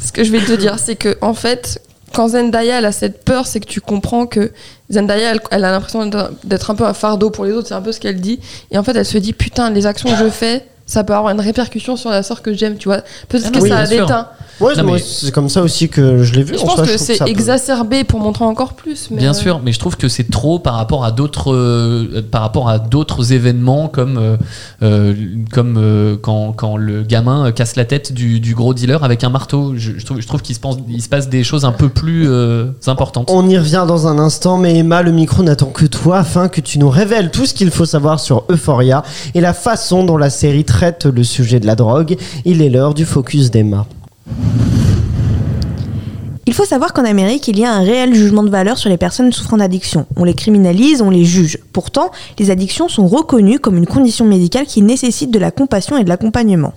[0.00, 1.80] ce que je vais te dire, c'est que, en fait,
[2.14, 4.52] quand Zendaya, elle a cette peur, c'est que tu comprends que
[4.90, 6.06] Zendaya, elle, elle a l'impression
[6.44, 8.38] d'être un peu un fardeau pour les autres, c'est un peu ce qu'elle dit.
[8.70, 11.32] Et en fait, elle se dit, putain, les actions que je fais, ça peut avoir
[11.32, 12.98] une répercussion sur la sœur que j'aime, tu vois.
[13.28, 14.28] Peut-être Ah que oui, ça a déteint.
[14.60, 16.54] Ouais, Non, moi, mais- c'est comme ça aussi que je l'ai vu.
[16.54, 19.08] Je en pense soi, que c'est peut- exacerbé pour montrer encore plus.
[19.10, 22.22] Mais Bien euh, sûr, mais je trouve que c'est trop par rapport à d'autres, euh,
[22.30, 24.36] par rapport à d'autres événements comme,
[24.82, 25.14] euh,
[25.52, 29.30] comme euh, quand, quand le gamin casse la tête du, du gros dealer avec un
[29.30, 29.72] marteau.
[29.76, 31.88] Je, je trouve, je trouve qu'il se, pense- il se passe des choses un peu
[31.88, 33.30] plus euh, importantes.
[33.32, 36.60] On y revient dans un instant, mais Emma, le micro n'attend que toi afin que
[36.60, 39.02] tu nous révèles tout ce qu'il faut savoir sur Euphoria
[39.34, 42.16] et la façon dont la série traite le sujet de la drogue.
[42.44, 43.86] Il est l'heure du focus d'Emma.
[46.44, 48.96] Il faut savoir qu'en Amérique, il y a un réel jugement de valeur sur les
[48.96, 50.06] personnes souffrant d'addiction.
[50.16, 51.58] On les criminalise, on les juge.
[51.72, 56.04] Pourtant, les addictions sont reconnues comme une condition médicale qui nécessite de la compassion et
[56.04, 56.74] de l'accompagnement.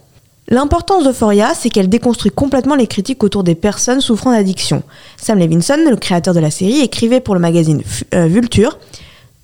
[0.49, 4.84] L'importance d'Euphoria, c'est qu'elle déconstruit complètement les critiques autour des personnes souffrant d'addiction.
[5.18, 7.82] Sam Levinson, le créateur de la série, écrivait pour le magazine
[8.14, 8.78] euh, Vulture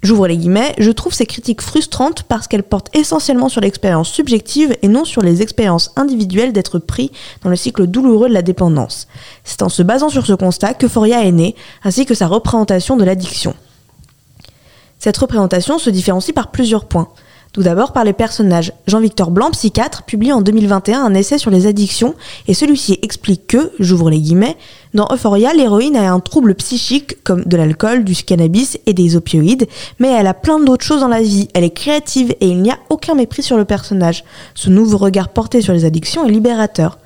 [0.02, 4.76] J'ouvre les guillemets, je trouve ces critiques frustrantes parce qu'elles portent essentiellement sur l'expérience subjective
[4.82, 7.12] et non sur les expériences individuelles d'être pris
[7.44, 9.08] dans le cycle douloureux de la dépendance.
[9.44, 12.98] C'est en se basant sur ce constat que Foria est née, ainsi que sa représentation
[12.98, 13.54] de l'addiction.
[14.98, 17.10] Cette représentation se différencie par plusieurs points.
[17.54, 18.72] Tout d'abord par les personnages.
[18.88, 22.16] Jean-Victor Blanc, psychiatre, publie en 2021 un essai sur les addictions
[22.48, 24.56] et celui-ci explique que, j'ouvre les guillemets,
[24.94, 29.68] dans Euphoria, l'héroïne a un trouble psychique comme de l'alcool, du cannabis et des opioïdes,
[30.00, 31.50] mais elle a plein d'autres choses dans la vie.
[31.54, 34.24] Elle est créative et il n'y a aucun mépris sur le personnage.
[34.56, 37.00] Ce nouveau regard porté sur les addictions est libérateur.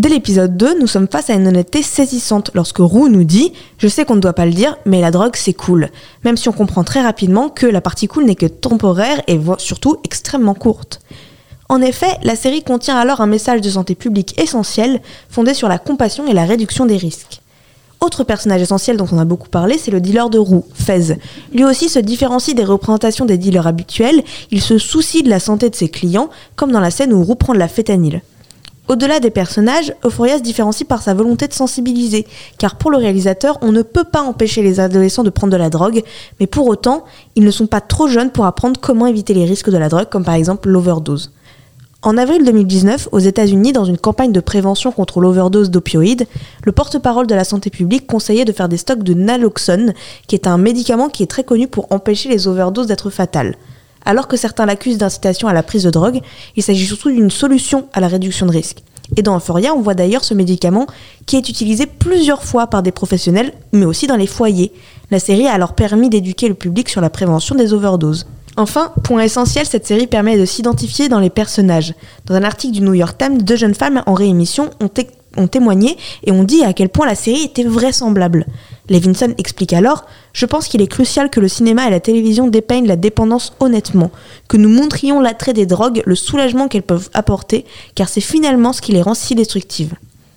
[0.00, 3.86] Dès l'épisode 2, nous sommes face à une honnêteté saisissante lorsque Roux nous dit Je
[3.86, 5.90] sais qu'on ne doit pas le dire, mais la drogue c'est cool.
[6.24, 9.98] Même si on comprend très rapidement que la partie cool n'est que temporaire et surtout
[10.02, 11.02] extrêmement courte.
[11.68, 15.78] En effet, la série contient alors un message de santé publique essentiel fondé sur la
[15.78, 17.42] compassion et la réduction des risques.
[18.00, 21.18] Autre personnage essentiel dont on a beaucoup parlé, c'est le dealer de roue, Fez.
[21.52, 25.68] Lui aussi se différencie des représentations des dealers habituels, il se soucie de la santé
[25.68, 28.22] de ses clients, comme dans la scène où Roux prend de la fétanil.
[28.90, 32.26] Au-delà des personnages, Euphoria se différencie par sa volonté de sensibiliser,
[32.58, 35.70] car pour le réalisateur, on ne peut pas empêcher les adolescents de prendre de la
[35.70, 36.02] drogue,
[36.40, 37.04] mais pour autant,
[37.36, 40.08] ils ne sont pas trop jeunes pour apprendre comment éviter les risques de la drogue,
[40.10, 41.30] comme par exemple l'overdose.
[42.02, 46.26] En avril 2019, aux États-Unis, dans une campagne de prévention contre l'overdose d'opioïdes,
[46.64, 49.94] le porte-parole de la santé publique conseillait de faire des stocks de naloxone,
[50.26, 53.54] qui est un médicament qui est très connu pour empêcher les overdoses d'être fatales.
[54.04, 56.20] Alors que certains l'accusent d'incitation à la prise de drogue,
[56.56, 58.78] il s'agit surtout d'une solution à la réduction de risque.
[59.16, 60.86] Et dans Euphoria, on voit d'ailleurs ce médicament
[61.26, 64.72] qui est utilisé plusieurs fois par des professionnels, mais aussi dans les foyers.
[65.10, 68.26] La série a alors permis d'éduquer le public sur la prévention des overdoses.
[68.56, 71.94] Enfin, point essentiel, cette série permet de s'identifier dans les personnages.
[72.26, 75.46] Dans un article du New York Times, deux jeunes femmes en réémission ont, té- ont
[75.46, 78.46] témoigné et ont dit à quel point la série était vraisemblable.
[78.88, 82.86] Levinson explique alors Je pense qu'il est crucial que le cinéma et la télévision dépeignent
[82.86, 84.10] la dépendance honnêtement,
[84.48, 87.64] que nous montrions l'attrait des drogues, le soulagement qu'elles peuvent apporter,
[87.94, 89.94] car c'est finalement ce qui les rend si destructives.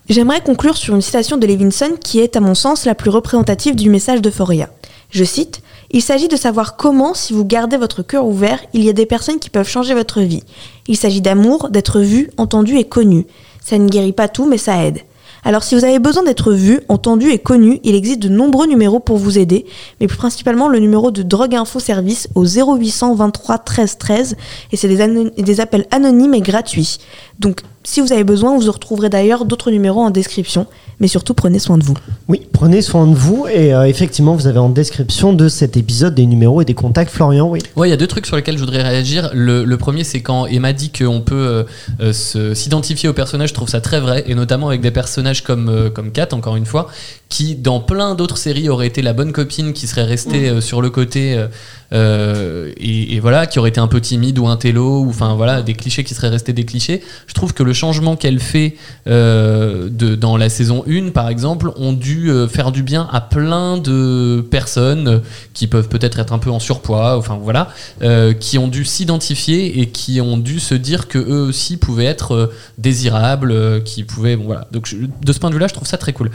[0.09, 3.75] J'aimerais conclure sur une citation de Levinson qui est, à mon sens, la plus représentative
[3.75, 4.69] du message d'Euphoria.
[5.09, 8.89] Je cite Il s'agit de savoir comment, si vous gardez votre cœur ouvert, il y
[8.89, 10.43] a des personnes qui peuvent changer votre vie.
[10.87, 13.25] Il s'agit d'amour, d'être vu, entendu et connu.
[13.63, 14.99] Ça ne guérit pas tout, mais ça aide.
[15.45, 18.99] Alors si vous avez besoin d'être vu, entendu et connu, il existe de nombreux numéros
[18.99, 19.65] pour vous aider,
[19.99, 24.35] mais principalement le numéro de Drogue Info Service au 0800 23 13 13
[24.71, 26.97] et c'est des, des appels anonymes et gratuits.
[27.39, 30.67] Donc si vous avez besoin, vous retrouverez d'ailleurs d'autres numéros en description,
[30.99, 31.95] mais surtout prenez soin de vous.
[32.27, 36.15] Oui, prenez soin de vous et euh, effectivement, vous avez en description de cet épisode
[36.15, 37.11] des numéros et des contacts.
[37.11, 37.59] Florian, oui.
[37.75, 39.29] Ouais, il y a deux trucs sur lesquels je voudrais réagir.
[39.33, 41.63] Le, le premier, c'est quand Emma dit qu'on peut euh,
[41.99, 45.43] euh, se- s'identifier au personnage, je trouve ça très vrai, et notamment avec des personnages
[45.43, 46.87] comme, euh, comme Kat, encore une fois,
[47.29, 50.81] qui, dans plein d'autres séries, auraient été la bonne copine qui serait restée euh, sur
[50.81, 51.47] le côté, euh,
[51.91, 55.35] euh, et, et voilà, qui aurait été un peu timide ou un télo, ou enfin
[55.35, 57.01] voilà, des clichés qui seraient restés des clichés.
[57.27, 58.75] Je trouve que le changement qu'elle fait
[59.07, 63.77] euh, dans la saison 1, par exemple, ont dû euh, faire du bien à plein
[63.77, 65.21] de personnes
[65.53, 67.69] qui peuvent peut-être être un peu en surpoids, enfin voilà,
[68.01, 72.05] euh, qui ont dû s'identifier et qui ont dû se dire que eux aussi pouvaient
[72.05, 74.67] être désirables, qui pouvaient, bon voilà.
[74.71, 76.31] Donc de ce point de vue-là, je trouve ça très cool.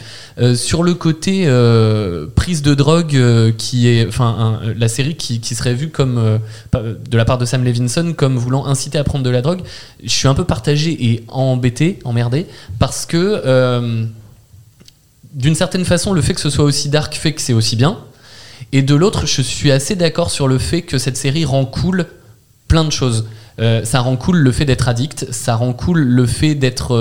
[0.54, 1.46] Sur le côté
[2.34, 3.18] prise de drogue,
[3.56, 6.38] qui est, enfin, la série qui, qui serait vue comme
[6.72, 9.62] de la part de Sam Levinson comme voulant inciter à prendre de la drogue,
[10.02, 12.46] je suis un peu partagé et embêté, emmerdé,
[12.78, 14.04] parce que euh,
[15.32, 17.98] d'une certaine façon, le fait que ce soit aussi dark fait que c'est aussi bien.
[18.72, 22.06] Et de l'autre, je suis assez d'accord sur le fait que cette série rend cool
[22.66, 23.26] plein de choses.
[23.60, 26.94] Euh, ça rend cool le fait d'être addict, ça rend cool le fait d'être.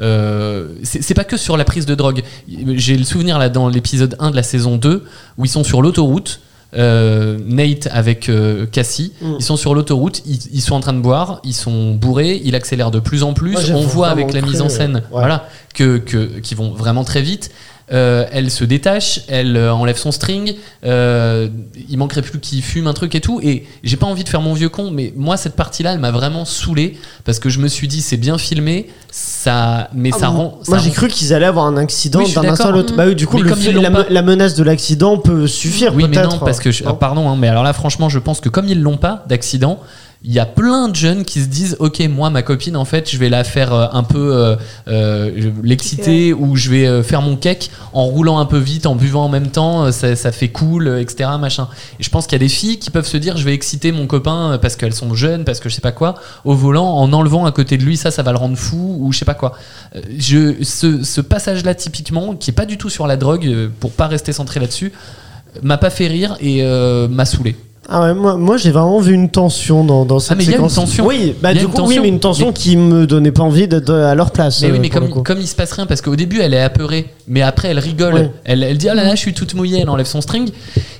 [0.00, 2.22] euh, c'est c'est pas que sur la prise de drogue.
[2.48, 5.04] J'ai le souvenir là dans l'épisode 1 de la saison 2
[5.36, 6.40] où ils sont sur l'autoroute.
[6.76, 9.34] Euh, Nate avec euh, Cassie, Mm.
[9.38, 12.54] ils sont sur l'autoroute, ils, ils sont en train de boire, ils sont bourrés, il
[12.54, 13.56] accélère de plus en plus.
[13.72, 15.02] On voit avec la mise en scène, ouais.
[15.10, 17.50] voilà, que, que qui vont vraiment très vite.
[17.92, 20.54] Euh, elle se détache, elle euh, enlève son string.
[20.84, 21.48] euh,
[21.88, 23.40] il manquerait plus qu'il fume un truc et tout.
[23.42, 26.12] Et j'ai pas envie de faire mon vieux con, mais moi cette partie-là, elle m'a
[26.12, 30.28] vraiment saoulé parce que je me suis dit c'est bien filmé, ça, mais ça Ah,
[30.28, 30.58] rend.
[30.68, 32.94] Moi, ça j'ai rend- cru qu'ils allaient avoir un accident Oui, d'un instant à l'autre.
[32.94, 36.22] Bah oui, du coup, le la, pas- la menace de l'accident peut suffire Oui, mais
[36.22, 38.68] non, parce que je- ah, pardon, hein, mais alors là, franchement, je pense que comme
[38.68, 39.80] ils l'ont pas d'accident.
[40.22, 43.10] Il y a plein de jeunes qui se disent ok moi ma copine en fait
[43.10, 44.54] je vais la faire euh, un peu euh,
[44.86, 49.24] euh, l'exciter ou je vais faire mon cake en roulant un peu vite en buvant
[49.24, 51.68] en même temps ça, ça fait cool etc machin.
[51.98, 53.92] Et je pense qu'il y a des filles qui peuvent se dire je vais exciter
[53.92, 57.10] mon copain parce qu'elles sont jeunes parce que je sais pas quoi au volant en
[57.14, 59.34] enlevant à côté de lui ça ça va le rendre fou ou je sais pas
[59.34, 59.54] quoi.
[60.18, 63.92] Je, ce, ce passage là typiquement qui est pas du tout sur la drogue pour
[63.92, 64.92] pas rester centré là-dessus
[65.62, 66.62] m'a pas fait rire et
[67.08, 67.56] m'a saoulé
[67.88, 70.50] Ah ouais, moi, moi j'ai vraiment vu une tension dans, dans cette Ah, mais il
[70.50, 70.74] y a une séquence.
[70.74, 71.06] tension.
[71.06, 72.02] Oui, bah Il y a du une coup, oui, tension.
[72.02, 74.60] mais une tension Mais- qui me donnait pas envie d'être à leur place.
[74.62, 75.22] Mais euh, oui, mais pour le comme, coup.
[75.22, 78.30] comme il se passe rien, parce qu'au début elle est apeurée, mais après elle rigole.
[78.44, 80.50] Elle, elle dit Oh là là, je suis toute mouillée, elle enlève son string.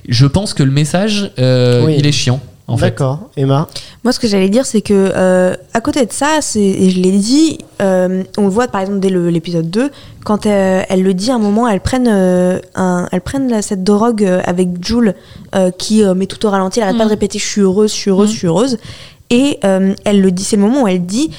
[0.09, 1.95] Je pense que le message, euh, Oui.
[1.97, 2.39] il est chiant.
[2.67, 3.67] D'accord, Emma.
[4.03, 6.99] Moi, ce que j'allais dire, c'est que euh, à côté de ça, c'est- et je
[7.01, 9.89] l'ai dit, euh, on le voit par exemple dès le- l'épisode 2,
[10.23, 13.83] quand euh, elle le dit à un moment, elles prennent, euh, un, elles prennent cette
[13.83, 15.15] drogue avec Jules
[15.55, 17.91] euh, qui euh, met tout au ralenti, elle arrête pas de répéter je suis heureuse,
[17.91, 18.33] je suis heureuse, Mhm.
[18.33, 18.77] je suis heureuse.
[19.29, 21.29] Et euh, elle le dit, c'est le moment où elle dit.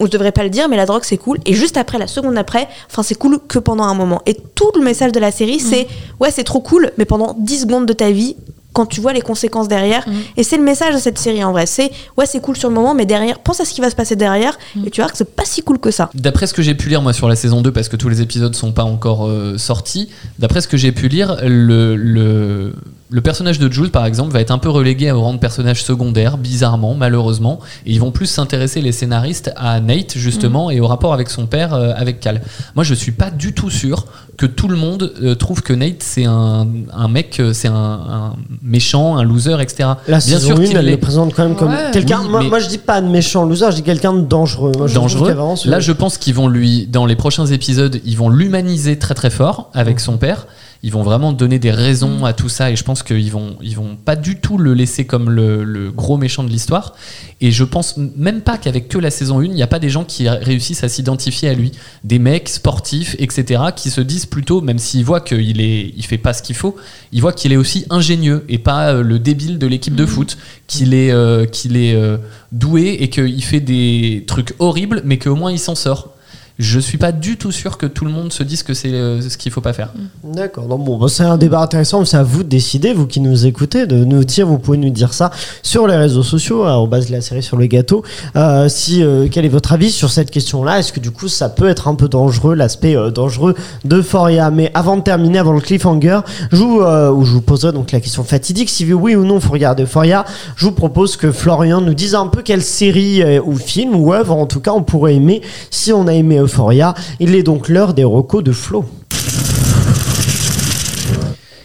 [0.00, 1.38] On ne devrait pas le dire, mais la drogue c'est cool.
[1.46, 4.20] Et juste après, la seconde après, enfin c'est cool que pendant un moment.
[4.26, 5.86] Et tout le message de la série, c'est
[6.18, 8.34] ouais, c'est trop cool, mais pendant 10 secondes de ta vie,
[8.72, 10.06] quand tu vois les conséquences derrière.
[10.08, 10.14] Mhm.
[10.36, 11.66] Et c'est le message de cette série en vrai.
[11.66, 13.96] C'est ouais, c'est cool sur le moment, mais derrière, pense à ce qui va se
[13.96, 14.86] passer derrière, Mhm.
[14.86, 16.10] et tu vas voir que c'est pas si cool que ça.
[16.14, 18.20] D'après ce que j'ai pu lire moi sur la saison 2, parce que tous les
[18.22, 20.08] épisodes sont pas encore euh, sortis,
[20.38, 22.74] d'après ce que j'ai pu lire, le, le,
[23.10, 25.84] le personnage de Jules par exemple va être un peu relégué au rang de personnage
[25.84, 30.86] secondaire, bizarrement, malheureusement, et ils vont plus s'intéresser les scénaristes à Nate justement et au
[30.86, 32.40] rapport avec son père, euh, avec Cal.
[32.74, 34.06] Moi je suis pas du tout sûr
[34.38, 38.36] que tout le monde euh, trouve que Nate c'est un, un mec, c'est un, un
[38.62, 39.90] méchant, un loser, etc.
[40.06, 41.90] La Bien saison sûr 1, qu'il elle le présente quand même comme Ouais.
[41.92, 42.20] quelqu'un.
[42.22, 44.72] Oui, moi, mais- moi, je dis pas de méchant loser, je dis quelqu'un de dangereux.
[44.78, 45.34] Moi, je dangereux.
[45.66, 49.30] Là, je pense qu'ils vont lui, dans les prochains épisodes, ils vont l'humaniser très très
[49.30, 50.46] fort avec son père.
[50.84, 53.76] Ils vont vraiment donner des raisons à tout ça et je pense qu'ils vont, ils
[53.76, 56.94] vont pas du tout le laisser comme le, le gros méchant de l'histoire.
[57.40, 59.90] Et je pense même pas qu'avec que la saison 1, il n'y a pas des
[59.90, 61.70] gens qui réussissent à s'identifier à lui.
[62.02, 66.18] Des mecs sportifs, etc., qui se disent plutôt, même s'ils voient qu'il est, il fait
[66.18, 66.76] pas ce qu'il faut,
[67.12, 70.36] ils voient qu'il est aussi ingénieux et pas euh, le débile de l'équipe de foot,
[70.66, 72.16] qu'il est, euh, qu'il est euh,
[72.50, 76.11] doué et qu'il fait des trucs horribles, mais qu'au moins il s'en sort.
[76.58, 79.20] Je suis pas du tout sûr que tout le monde se dise que c'est euh,
[79.20, 79.92] ce qu'il faut pas faire.
[80.24, 80.66] D'accord.
[80.68, 82.00] Non, bon, bah, c'est un débat intéressant.
[82.00, 84.46] mais C'est à vous de décider, vous qui nous écoutez, de nous dire.
[84.46, 85.30] Vous pouvez nous dire ça
[85.62, 88.02] sur les réseaux sociaux, en base de la série sur le gâteau.
[88.36, 90.78] Euh, si euh, quel est votre avis sur cette question-là?
[90.78, 94.50] Est-ce que du coup ça peut être un peu dangereux, l'aspect euh, dangereux de Foria?
[94.50, 97.92] Mais avant de terminer, avant le cliffhanger, je vous, euh, où je vous poserai donc
[97.92, 98.68] la question fatidique.
[98.68, 100.24] Si oui ou non faut regarder Foria,
[100.56, 104.12] je vous propose que Florian nous dise un peu quelle série euh, ou film ou
[104.12, 106.41] œuvre, en tout cas, on pourrait aimer si on a aimé
[107.20, 108.84] Il est donc l'heure des recos de Flo.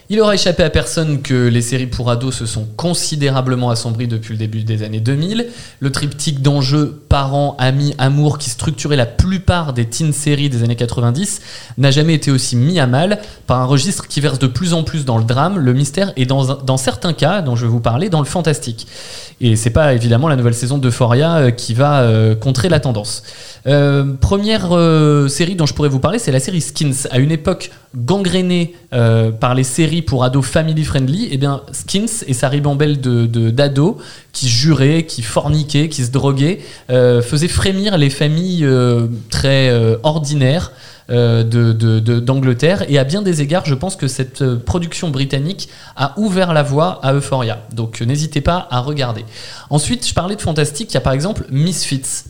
[0.10, 4.32] Il aura échappé à personne que les séries pour ados se sont considérablement assombries depuis
[4.32, 5.48] le début des années 2000.
[5.82, 10.78] Le triptyque d'enjeux parents, amis, amour qui structurait la plupart des teen séries des années
[10.78, 11.42] 90
[11.78, 14.84] n'a jamais été aussi mis à mal par un registre qui verse de plus en
[14.84, 18.08] plus dans le drame, le mystère et dans, certains cas, dont je vais vous parler,
[18.08, 18.88] dans le fantastique.
[19.42, 23.24] Et c'est pas évidemment la nouvelle saison d'Euphoria euh, qui va euh, contrer la tendance.
[23.68, 24.70] Euh, première
[25.30, 27.08] série dont je pourrais vous parler, c'est la série Skins.
[27.12, 28.76] À une époque gangrénée
[29.40, 33.96] par les séries pour ados family friendly, eh bien Skins et sa ribambelle de d'ados
[34.34, 39.98] qui juraient, qui forniquaient, qui se droguaient, euh, faisaient frémir les familles euh, très euh,
[40.04, 40.72] ordinaires.
[41.10, 42.84] d'Angleterre.
[42.90, 47.00] Et à bien des égards je pense que cette production britannique a ouvert la voie
[47.02, 47.60] à Euphoria.
[47.74, 49.24] Donc n'hésitez pas à regarder.
[49.70, 50.92] Ensuite je parlais de fantastique.
[50.92, 52.26] Il y a par exemple Misfits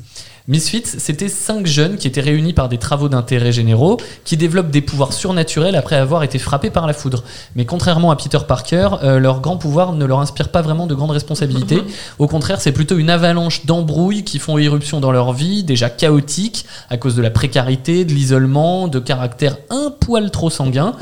[0.49, 4.81] Misfits, c'était cinq jeunes qui étaient réunis par des travaux d'intérêt généraux, qui développent des
[4.81, 7.25] pouvoirs surnaturels après avoir été frappés par la foudre.
[7.57, 10.95] Mais contrairement à Peter Parker, euh, leur grand pouvoir ne leur inspire pas vraiment de
[10.95, 11.81] grandes responsabilités.
[12.19, 16.65] Au contraire, c'est plutôt une avalanche d'embrouilles qui font irruption dans leur vie, déjà chaotique,
[16.89, 20.93] à cause de la précarité, de l'isolement, de caractère un poil trop sanguin.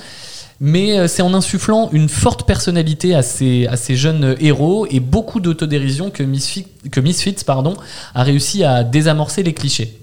[0.60, 5.39] Mais euh, c'est en insufflant une forte personnalité à ces, jeunes euh, héros et beaucoup
[5.39, 7.76] d'autodérision que Misfits, que Misfits pardon,
[8.14, 9.99] a réussi à désamorcer les clichés.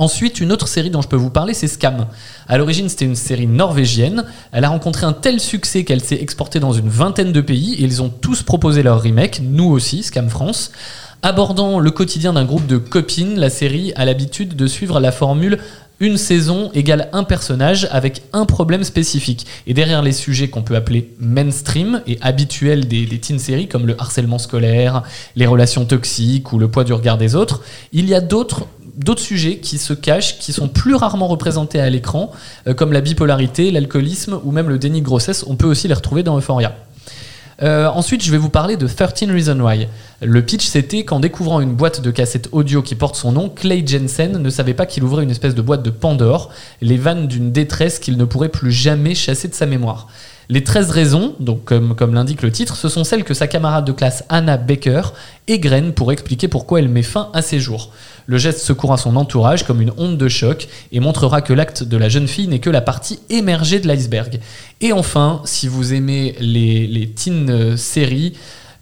[0.00, 2.06] Ensuite, une autre série dont je peux vous parler, c'est Scam.
[2.46, 4.24] À l'origine, c'était une série norvégienne.
[4.52, 7.82] Elle a rencontré un tel succès qu'elle s'est exportée dans une vingtaine de pays et
[7.82, 10.70] ils ont tous proposé leur remake, nous aussi, Scam France.
[11.22, 15.58] Abordant le quotidien d'un groupe de copines, la série a l'habitude de suivre la formule
[16.00, 19.46] une saison égale un personnage avec un problème spécifique.
[19.66, 24.00] Et derrière les sujets qu'on peut appeler mainstream et habituels des, teen séries, comme le
[24.00, 25.02] harcèlement scolaire,
[25.36, 29.22] les relations toxiques ou le poids du regard des autres, il y a d'autres d'autres
[29.22, 32.32] sujets qui se cachent, qui sont plus rarement représentés à l'écran,
[32.66, 35.44] euh, comme la bipolarité, l'alcoolisme ou même le déni de grossesse.
[35.46, 36.74] On peut aussi les retrouver dans Euphoria.
[37.60, 39.88] Euh, ensuite, je vais vous parler de 13 Reasons Why.
[40.22, 43.84] Le pitch, c'était qu'en découvrant une boîte de cassettes audio qui porte son nom, Clay
[43.84, 46.50] Jensen ne savait pas qu'il ouvrait une espèce de boîte de Pandore,
[46.80, 50.06] les vannes d'une détresse qu'il ne pourrait plus jamais chasser de sa mémoire.
[50.50, 51.34] Les 13 raisons,
[51.64, 55.02] comme, comme l'indique le titre, ce sont celles que sa camarade de classe Anna Baker
[55.46, 57.90] égrène pour expliquer pourquoi elle met fin à ses jours.
[58.30, 61.82] Le geste secourt à son entourage comme une onde de choc et montrera que l'acte
[61.82, 64.38] de la jeune fille n'est que la partie émergée de l'iceberg.
[64.82, 68.34] Et enfin, si vous aimez les, les teen euh, séries,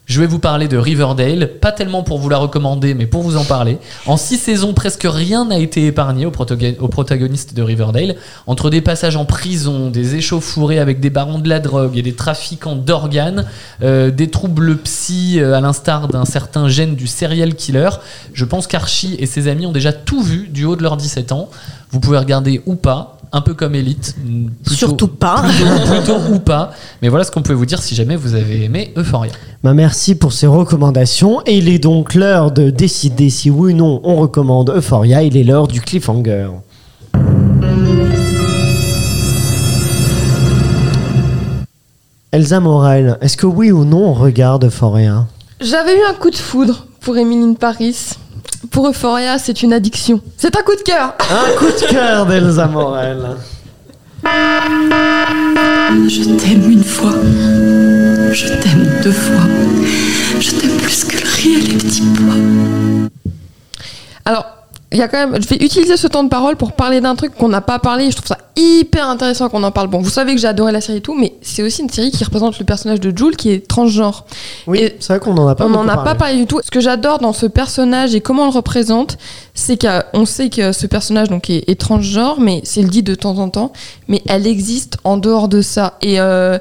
[0.07, 3.37] je vais vous parler de Riverdale, pas tellement pour vous la recommander, mais pour vous
[3.37, 3.79] en parler.
[4.07, 8.15] En six saisons, presque rien n'a été épargné aux, protago- aux protagonistes de Riverdale.
[8.47, 12.15] Entre des passages en prison, des échauffourées avec des barons de la drogue et des
[12.15, 13.47] trafiquants d'organes,
[13.83, 17.91] euh, des troubles psy euh, à l'instar d'un certain gène du serial killer,
[18.33, 21.33] je pense qu'Archie et ses amis ont déjà tout vu du haut de leurs 17
[21.33, 21.51] ans.
[21.91, 24.17] Vous pouvez regarder ou pas, un peu comme Elite.
[24.65, 25.43] plutôt- Surtout pas.
[25.43, 26.71] Plutôt, plutôt ou pas.
[27.03, 29.33] Mais voilà ce qu'on pouvait vous dire si jamais vous avez aimé Euphoria.
[29.63, 31.43] Bah, merci pour ces recommandations.
[31.45, 35.23] Et il est donc l'heure de décider si oui ou non on recommande Euphoria.
[35.23, 36.49] Il est l'heure du cliffhanger.
[42.33, 45.27] Elsa Morel, est-ce que oui ou non on regarde Euphoria?
[45.61, 48.11] J'avais eu un coup de foudre pour Émilie Paris.
[48.71, 50.21] Pour Euphoria, c'est une addiction.
[50.37, 51.15] C'est un coup de cœur.
[51.31, 53.37] Un coup de cœur d'Elsa Morel.
[56.09, 57.13] Je t'aime une fois.
[58.33, 59.45] Je t'aime deux fois.
[60.41, 63.11] Je t'aime plus que le riz et les petits pois.
[64.25, 64.47] Alors,
[64.93, 65.41] il y a quand même.
[65.43, 68.07] Je vais utiliser ce temps de parole pour parler d'un truc qu'on n'a pas parlé.
[68.07, 69.89] et Je trouve ça hyper intéressant qu'on en parle.
[69.89, 72.11] Bon, vous savez que j'ai adoré la série et tout, mais c'est aussi une série
[72.11, 74.25] qui représente le personnage de Jules qui est transgenre.
[74.67, 76.37] Oui, c'est vrai qu'on en a pas on n'en a pas parlé.
[76.37, 76.61] du tout.
[76.65, 79.19] Ce que j'adore dans ce personnage et comment on le représente,
[79.55, 83.15] c'est qu'on sait que ce personnage donc est, est transgenre, mais c'est le dit de
[83.15, 83.73] temps en temps,
[84.09, 85.99] mais elle existe en dehors de ça.
[86.03, 86.59] Et, euh,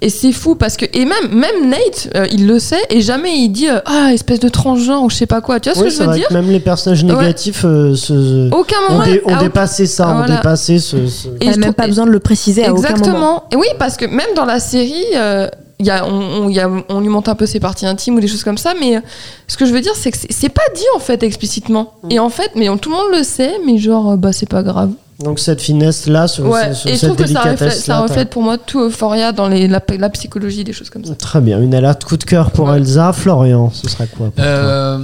[0.00, 3.36] et c'est fou parce que et même même Nate, euh, il le sait et jamais
[3.38, 5.60] il dit euh, ah espèce de transgenre ou je sais pas quoi.
[5.60, 8.92] Tu vois ce Oui, que je veux dire même les personnages négatifs se- Aucun ont,
[8.92, 9.04] moment.
[9.04, 10.36] dé- ont ah, dépassé ça, ont Voilà.
[10.36, 11.06] dépassé ce.
[11.06, 12.88] ce- et Elle je n'a même trouve- pas besoin de le préciser à aucun moment.
[12.96, 13.44] Exactement.
[13.52, 15.48] Et oui, parce que même dans la série, euh,
[15.80, 17.86] il y a, on, on- il y a- on lui montre un peu ses parties
[17.86, 19.00] intimes ou des choses comme ça, mais euh,
[19.48, 21.94] ce que je veux dire, c'est que c'est- pas dit en fait explicitement.
[22.04, 22.10] Mm.
[22.12, 24.48] Et en fait, mais on- tout le monde le sait, mais genre, euh, bah c'est
[24.48, 24.90] pas grave.
[25.20, 26.70] Donc cette finesse là, ce, Ouais.
[26.86, 29.46] Et je cette trouve que ça reflète, délicatesse ça reflète pour moi tout Euphoria dans
[29.48, 31.14] les, la, la psychologie, des choses comme ça.
[31.14, 32.78] Très bien, une alerte coup de cœur pour Ouais.
[32.78, 33.12] Elsa.
[33.12, 34.44] Florian, ce sera quoi pour toi?
[34.44, 34.98] Euh,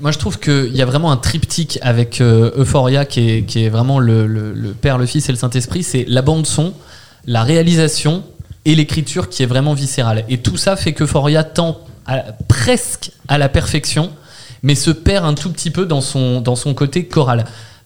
[0.00, 3.98] moi, je trouve qu'il y a vraiment un triptyque avec euh, Euphoria qui est, vraiment
[3.98, 5.82] le, Père, le Fils et le Saint-Esprit.
[5.82, 6.74] C'est la bande-son,
[7.26, 8.22] la réalisation
[8.64, 10.24] et l'écriture qui est vraiment viscérale.
[10.28, 11.80] Et tout ça fait qu'Euphoria tend
[12.46, 14.10] presque à la perfection,
[14.62, 17.44] mais se perd un tout petit peu dans son, dans son côté choral.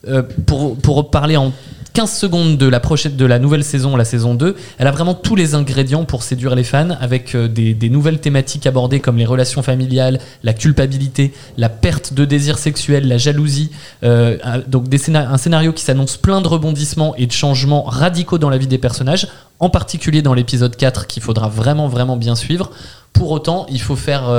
[0.08, 1.52] Euh, pour, pour parler en
[1.92, 5.34] 15 secondes de la de la nouvelle saison, la saison 2, elle a vraiment tous
[5.34, 9.26] les ingrédients pour séduire les fans avec euh, des, des nouvelles thématiques abordées comme les
[9.26, 13.72] relations familiales, la culpabilité, la perte de désir sexuel, la jalousie.
[14.04, 14.38] euh,
[14.68, 18.50] donc des scénar- un scénario qui s'annonce plein de rebondissements et de changements radicaux dans
[18.50, 19.26] la vie des personnages,
[19.58, 22.70] en particulier dans l'épisode 4 qu'il faudra vraiment vraiment bien suivre.
[23.12, 24.30] Pour autant, il faut faire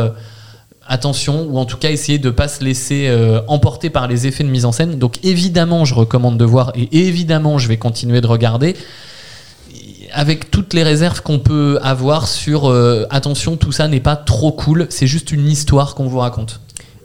[0.92, 4.44] attention ou en tout cas essayer de pas se laisser euh, emporter par les effets
[4.44, 5.00] de mise en scène.
[5.00, 8.76] Donc évidemment, je recommande de voir et évidemment, je vais continuer de regarder
[10.14, 14.52] avec toutes les réserves qu'on peut avoir sur euh, attention, tout ça n'est pas trop
[14.52, 16.60] cool, c'est juste une histoire qu'on vous raconte.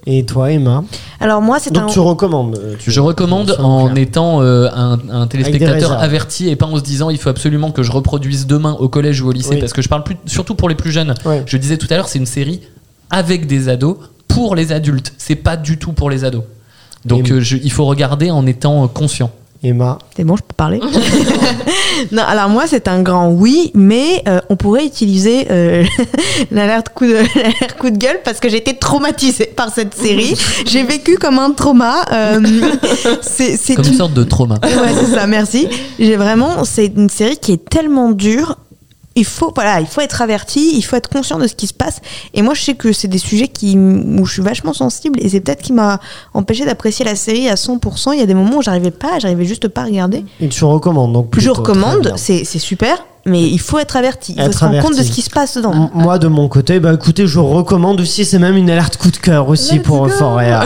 [0.09, 0.85] Et toi, Emma?
[1.19, 1.87] Alors moi, c'est un.
[1.87, 3.99] Tu recommandes euh, tu- Je recommande en clair.
[4.05, 7.83] étant euh, un, un téléspectateur averti et pas en se disant il faut absolument que
[7.83, 9.61] je reproduise demain au collège ou au lycée Oui.
[9.61, 11.15] parce que je parle plus, surtout pour les plus jeunes.
[11.25, 11.43] Ouais.
[11.47, 12.61] Je disais tout à l'heure, c'est une série
[13.11, 13.97] avec des ados
[14.29, 15.13] pour les adultes.
[15.19, 16.45] C'est pas du tout pour les ados.
[17.05, 19.31] Donc euh, je- il faut regarder en étant euh, conscient.
[19.63, 19.99] Emma.
[20.15, 20.81] C'est bon, je peux parler?
[22.13, 25.83] non, alors moi, c'est un grand oui, mais euh, on pourrait utiliser euh,
[26.51, 30.35] l'alerte coup, de, l'alerte coup de gueule parce que j'ai été traumatisée par cette série.
[30.67, 32.05] j'ai vécu comme un trauma.
[32.13, 32.41] euh,
[33.23, 34.57] c'est Comme une sorte de trauma.
[34.63, 35.69] Ouais, c'est ça, merci.
[35.99, 38.59] J'ai vraiment, c'est une série qui est tellement dure.
[39.17, 41.73] Il faut, voilà, il faut être averti, il faut être conscient de ce qui se
[41.75, 42.01] passe.
[42.35, 45.29] Et moi, je sais que c'est des sujets qui, où je suis vachement sensible et
[45.31, 45.99] c'est peut-être qui m'a
[46.35, 48.13] empêché d'apprécier la série à 100%.
[48.13, 50.25] Il y a des moments où j'arrivais pas, j'arrivais juste pas à regarder.
[50.41, 53.97] Et tu recommandes donc Je plutôt, très recommande, c'est c'est super, mais il faut être
[53.97, 54.35] averti.
[54.37, 55.73] Il faut Être se rendre compte de ce qui se passe dedans.
[55.73, 59.11] M- Moi de mon côté, bah écoutez, je recommande aussi, c'est même une alerte coup
[59.11, 60.07] de cœur aussi Let's pour.
[60.07, 60.65] Euphoria.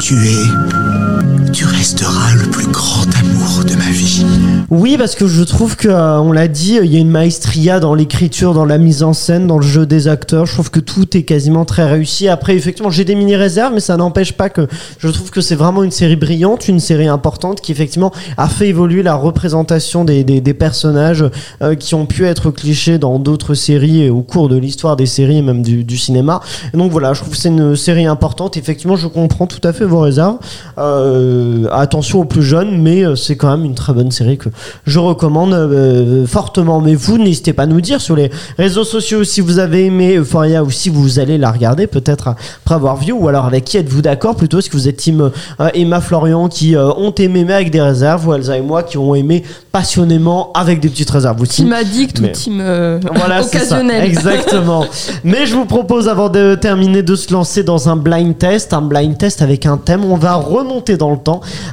[0.00, 1.25] Tu es.
[1.52, 4.24] Tu resteras le plus grand amour de ma vie.
[4.70, 7.80] Oui, parce que je trouve que, euh, on l'a dit, il y a une maestria
[7.80, 10.46] dans l'écriture, dans la mise en scène, dans le jeu des acteurs.
[10.46, 12.28] Je trouve que tout est quasiment très réussi.
[12.28, 14.66] Après, effectivement, j'ai des mini réserves, mais ça n'empêche pas que
[14.98, 18.68] je trouve que c'est vraiment une série brillante, une série importante qui effectivement a fait
[18.68, 20.24] évoluer la représentation des,
[20.54, 21.24] personnages
[21.62, 25.06] euh, qui ont pu être clichés dans d'autres séries et au cours de l'histoire des
[25.06, 26.40] séries et même du, cinéma.
[26.74, 28.56] Donc voilà, je trouve que c'est une série importante.
[28.56, 30.38] Effectivement, je comprends tout à fait vos réserves.
[30.78, 31.35] Euh,
[31.72, 34.48] attention aux plus jeunes, mais euh, c'est quand même une très bonne série que
[34.86, 36.80] je recommande euh, fortement.
[36.80, 40.16] Mais vous, n'hésitez pas à nous dire sur les réseaux sociaux si vous avez aimé
[40.16, 43.76] Euphoria ou si vous allez la regarder, peut-être après avoir vu, ou alors avec qui
[43.76, 45.30] êtes-vous d'accord plutôt Est-ce que vous êtes team
[45.60, 48.82] euh, Emma Florian qui euh, ont aimé mais avec des réserves, ou Elsa et moi
[48.82, 52.98] qui ont aimé passionnément avec des petites réserves aussi Team addict Mais- ou team euh,
[53.14, 53.48] voilà, ça.
[53.48, 54.04] occasionnel.
[54.04, 54.86] Exactement.
[55.24, 58.72] Mais je vous propose, avant de terminer, de se lancer dans un blind test.
[58.72, 60.04] Un blind test avec un thème.
[60.04, 61.18] On va remonter dans le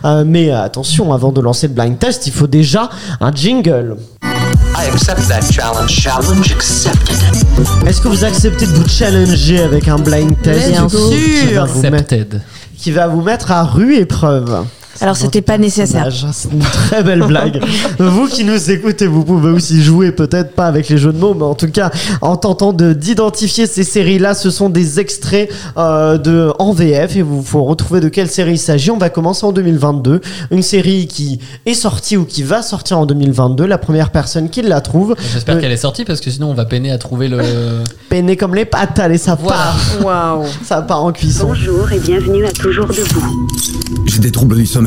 [0.05, 2.89] Euh, mais euh, attention, avant de lancer le blind test, il faut déjà
[3.21, 3.97] un jingle.
[4.23, 5.91] I accept that challenge.
[5.91, 7.17] Challenge accepted.
[7.87, 10.69] Est-ce que vous acceptez de vous challenger avec un blind test?
[10.71, 11.65] Bien qui va sûr.
[11.67, 12.41] vous mettre- Accepted.
[12.77, 14.65] qui va vous mettre à rue épreuve
[15.01, 16.03] Alors, c'était pas nécessaire.
[16.03, 16.33] personnage.
[16.33, 17.61] C'est une très belle blague.
[17.99, 21.33] vous qui nous écoutez, vous pouvez aussi jouer, peut-être pas avec les jeux de mots,
[21.33, 21.91] mais en tout cas
[22.21, 24.33] en tentant de d'identifier ces séries-là.
[24.35, 28.53] Ce sont des extraits euh, de en VF et vous faut retrouver de quelle série
[28.53, 28.91] il s'agit.
[28.91, 30.21] On va commencer en 2022.
[30.51, 33.65] Une série qui est sortie ou qui va sortir en 2022.
[33.65, 36.53] La première personne qui la trouve, J'espère Euh, qu'elle est sortie parce que sinon on
[36.53, 37.39] va peiner à trouver le.
[38.09, 39.57] peinée comme les pattes, allez, ça Voilà.
[39.57, 40.05] part.
[40.37, 41.47] Waouh, ça part en cuisson.
[41.47, 43.47] Bonjour et bienvenue à Toujours Debout.
[44.05, 44.82] J'ai des troubles du sommeil.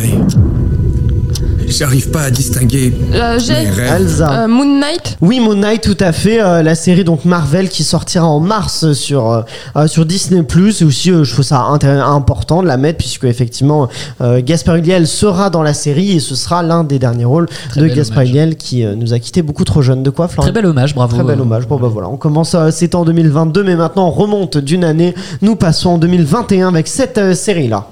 [1.68, 4.24] J'arrive pas à distinguer Euh, mes rêves.
[4.26, 5.16] Euh, Moon Knight.
[5.20, 6.40] Oui, Moon Knight, tout à fait.
[6.40, 9.42] euh, la série donc Marvel qui sortira en mars sur euh,
[9.76, 10.42] euh, sur Disney+.
[10.80, 13.88] Et aussi, euh, je trouve ça important de la mettre puisque effectivement,
[14.20, 17.80] euh, Gaspard Ulliel sera dans la série et ce sera l'un des derniers rôles Très
[17.82, 18.28] de hommage.
[18.30, 20.02] Ulliel qui euh, nous a quitté beaucoup trop jeune.
[20.04, 21.16] De quoi, Florent Très bel hommage, bravo.
[21.16, 21.66] Très bel hommage.
[21.66, 25.14] Bon bah voilà, on commence, euh, c'était en 2022, mais maintenant on remonte d'une année.
[25.42, 27.88] Nous passons en 2021 avec cette euh, série-là.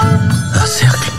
[0.00, 1.10] Un cercle.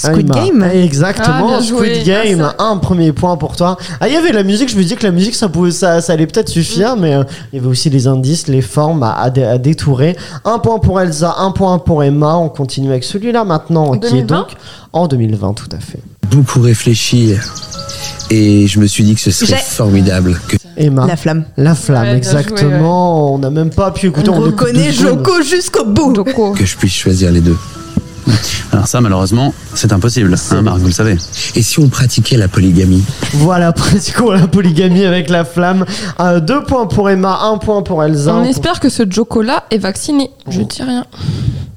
[0.00, 0.30] Squid.
[0.30, 1.62] Game Exactement, Ah.
[1.62, 3.76] Squid Game, Ah, un premier point pour toi.
[4.00, 6.00] Ah, il y avait la musique, je me disais que la musique ça pouvait, ça,
[6.00, 9.12] ça allait peut-être suffire, mais euh, il y avait aussi les indices, les formes à,
[9.20, 10.16] à dé- à détourer.
[10.44, 12.36] Un point pour Elsa, un point pour Emma.
[12.36, 14.36] On continue avec celui-là maintenant, qui est 2020?
[14.38, 14.48] donc
[14.92, 16.00] en 2020, tout à fait.
[16.30, 17.34] beaucoup réfléchi
[18.30, 21.04] et je me suis dit que ce serait formidable que Emma.
[21.06, 21.44] La flamme.
[21.56, 23.34] La flamme, Ouais, bien joué, exactement.
[23.34, 24.30] On n'a même pas pu écouter.
[24.30, 24.92] On, reconnaît.
[24.92, 26.12] Joko jusqu'au bout.
[26.12, 26.52] Doko.
[26.52, 27.56] que je puisse choisir les deux.
[28.72, 31.16] Alors ça, malheureusement, c'est impossible, hein, Marc, vous le savez.
[31.54, 33.02] Et si on pratiquait la polygamie
[33.34, 35.84] Voilà, pratiquons la polygamie avec la flamme.
[36.20, 38.34] Euh, deux points pour Emma, un point pour Elsa.
[38.34, 40.30] On espère que ce Joko là est vacciné.
[40.48, 41.04] Je dis rien.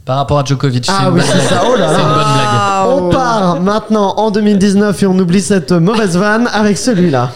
[0.06, 0.86] Par rapport à Djokovic.
[0.90, 1.64] Ah c'est oui, ça.
[1.66, 2.04] Oh là C'est là.
[2.04, 3.04] une bonne blague.
[3.04, 7.32] On part maintenant en 2019 et on oublie cette mauvaise vanne avec celui-là.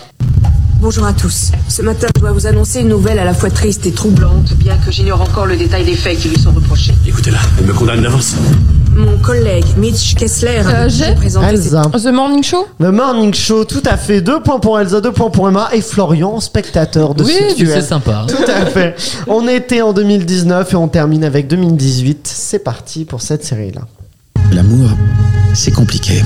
[0.79, 1.51] Bonjour à tous.
[1.69, 4.77] Ce matin, je dois vous annoncer une nouvelle à la fois triste et troublante, bien
[4.77, 6.93] que j'ignore encore le détail des faits qui lui sont reprochés.
[7.07, 8.35] Écoutez-la, elle me condamne d'avance.
[8.97, 11.81] Mon collègue Mitch Kessler Euh, j'ai présenté ses- Elsa.
[11.93, 14.21] The Morning Show Le Morning Show, tout à fait.
[14.21, 17.73] Deux points pour Elsa, deux points pour Emma et Florian, spectateur de Oui, ce duel.
[17.81, 18.25] c'est sympa.
[18.27, 18.95] Tout à fait.
[19.27, 22.27] On était en 2019 et on termine avec 2018.
[22.27, 23.81] C'est parti pour cette série-là.
[24.51, 24.89] L'amour,
[25.53, 26.23] c'est compliqué.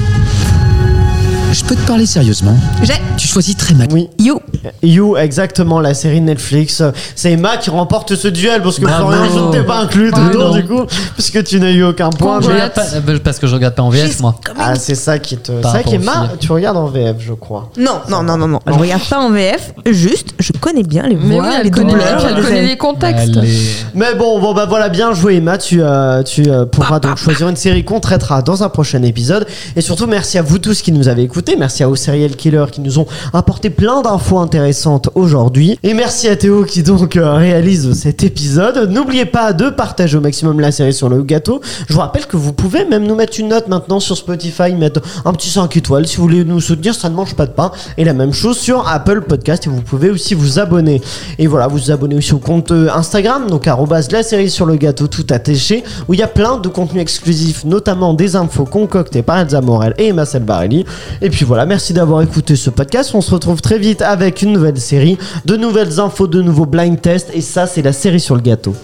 [1.52, 2.94] Je peux te parler sérieusement J'ai.
[3.18, 3.88] Tu choisis très mal.
[3.92, 4.10] Oui.
[4.20, 4.40] You.
[4.84, 6.82] You, exactement, la série Netflix.
[7.16, 9.12] C'est Emma qui remporte ce duel parce que Bravo.
[9.12, 10.82] Florian, je ne t'ai pas inclus dedans du coup,
[11.16, 12.40] puisque tu n'as eu aucun point.
[12.42, 14.36] Je mais- regarde pas- euh, parce que je regarde pas en VF, moi.
[14.58, 15.52] Ah, c'est ça qui te.
[15.62, 17.70] C'est vrai qu'Emma, tu regardes en VF, je crois.
[17.78, 18.60] Non, non, non, non, non.
[18.66, 21.72] Je regarde pas en VF, juste, je connais bien les Mais voix, oui, elle les
[21.72, 22.26] connaît, doubleurs.
[22.28, 23.38] elle les- connaît les contextes.
[23.38, 23.58] Allez.
[23.94, 27.50] Mais bon, bon bah voilà, bien joué Emma, tu, euh, tu euh, pourras donc choisir
[27.50, 29.46] une série qu'on traitera dans un prochain épisode.
[29.76, 32.66] Et surtout, merci à vous tous qui nous avez écoutés, merci à aux serial killers
[32.72, 35.78] qui nous ont apporté plein d'infos intéressantes aujourd'hui.
[35.84, 38.90] Et merci à Théo qui donc euh, réalise cet épisode.
[38.90, 41.62] N'oubliez pas de partager au maximum la série sur le gâteau.
[41.88, 45.02] Je vous rappelle que vous pouvez même nous mettre une note maintenant sur Spotify, mettre
[45.26, 47.72] un petit 5 étoiles si vous voulez nous soutenir, ça ne mange pas de pain.
[47.98, 51.02] Et la même chose sur Apple Podcast et vous pouvez aussi vous abonner.
[51.38, 54.76] Et voilà, vous vous abonnez aussi au compte euh, Instagram, donc la série sur le
[54.76, 59.22] gâteau tout attaché, où il y a plein de contenus exclusifs, notamment des infos concoctées
[59.22, 60.86] par Elsa Morel et Emma Selbarelli.
[61.22, 63.12] Et puis voilà, merci d'avoir écouté ce podcast.
[63.14, 67.02] On se retrouve très vite avec une nouvelle série, de nouvelles infos, de nouveaux blind
[67.02, 68.76] tests, et ça c'est la série sur le gâteau.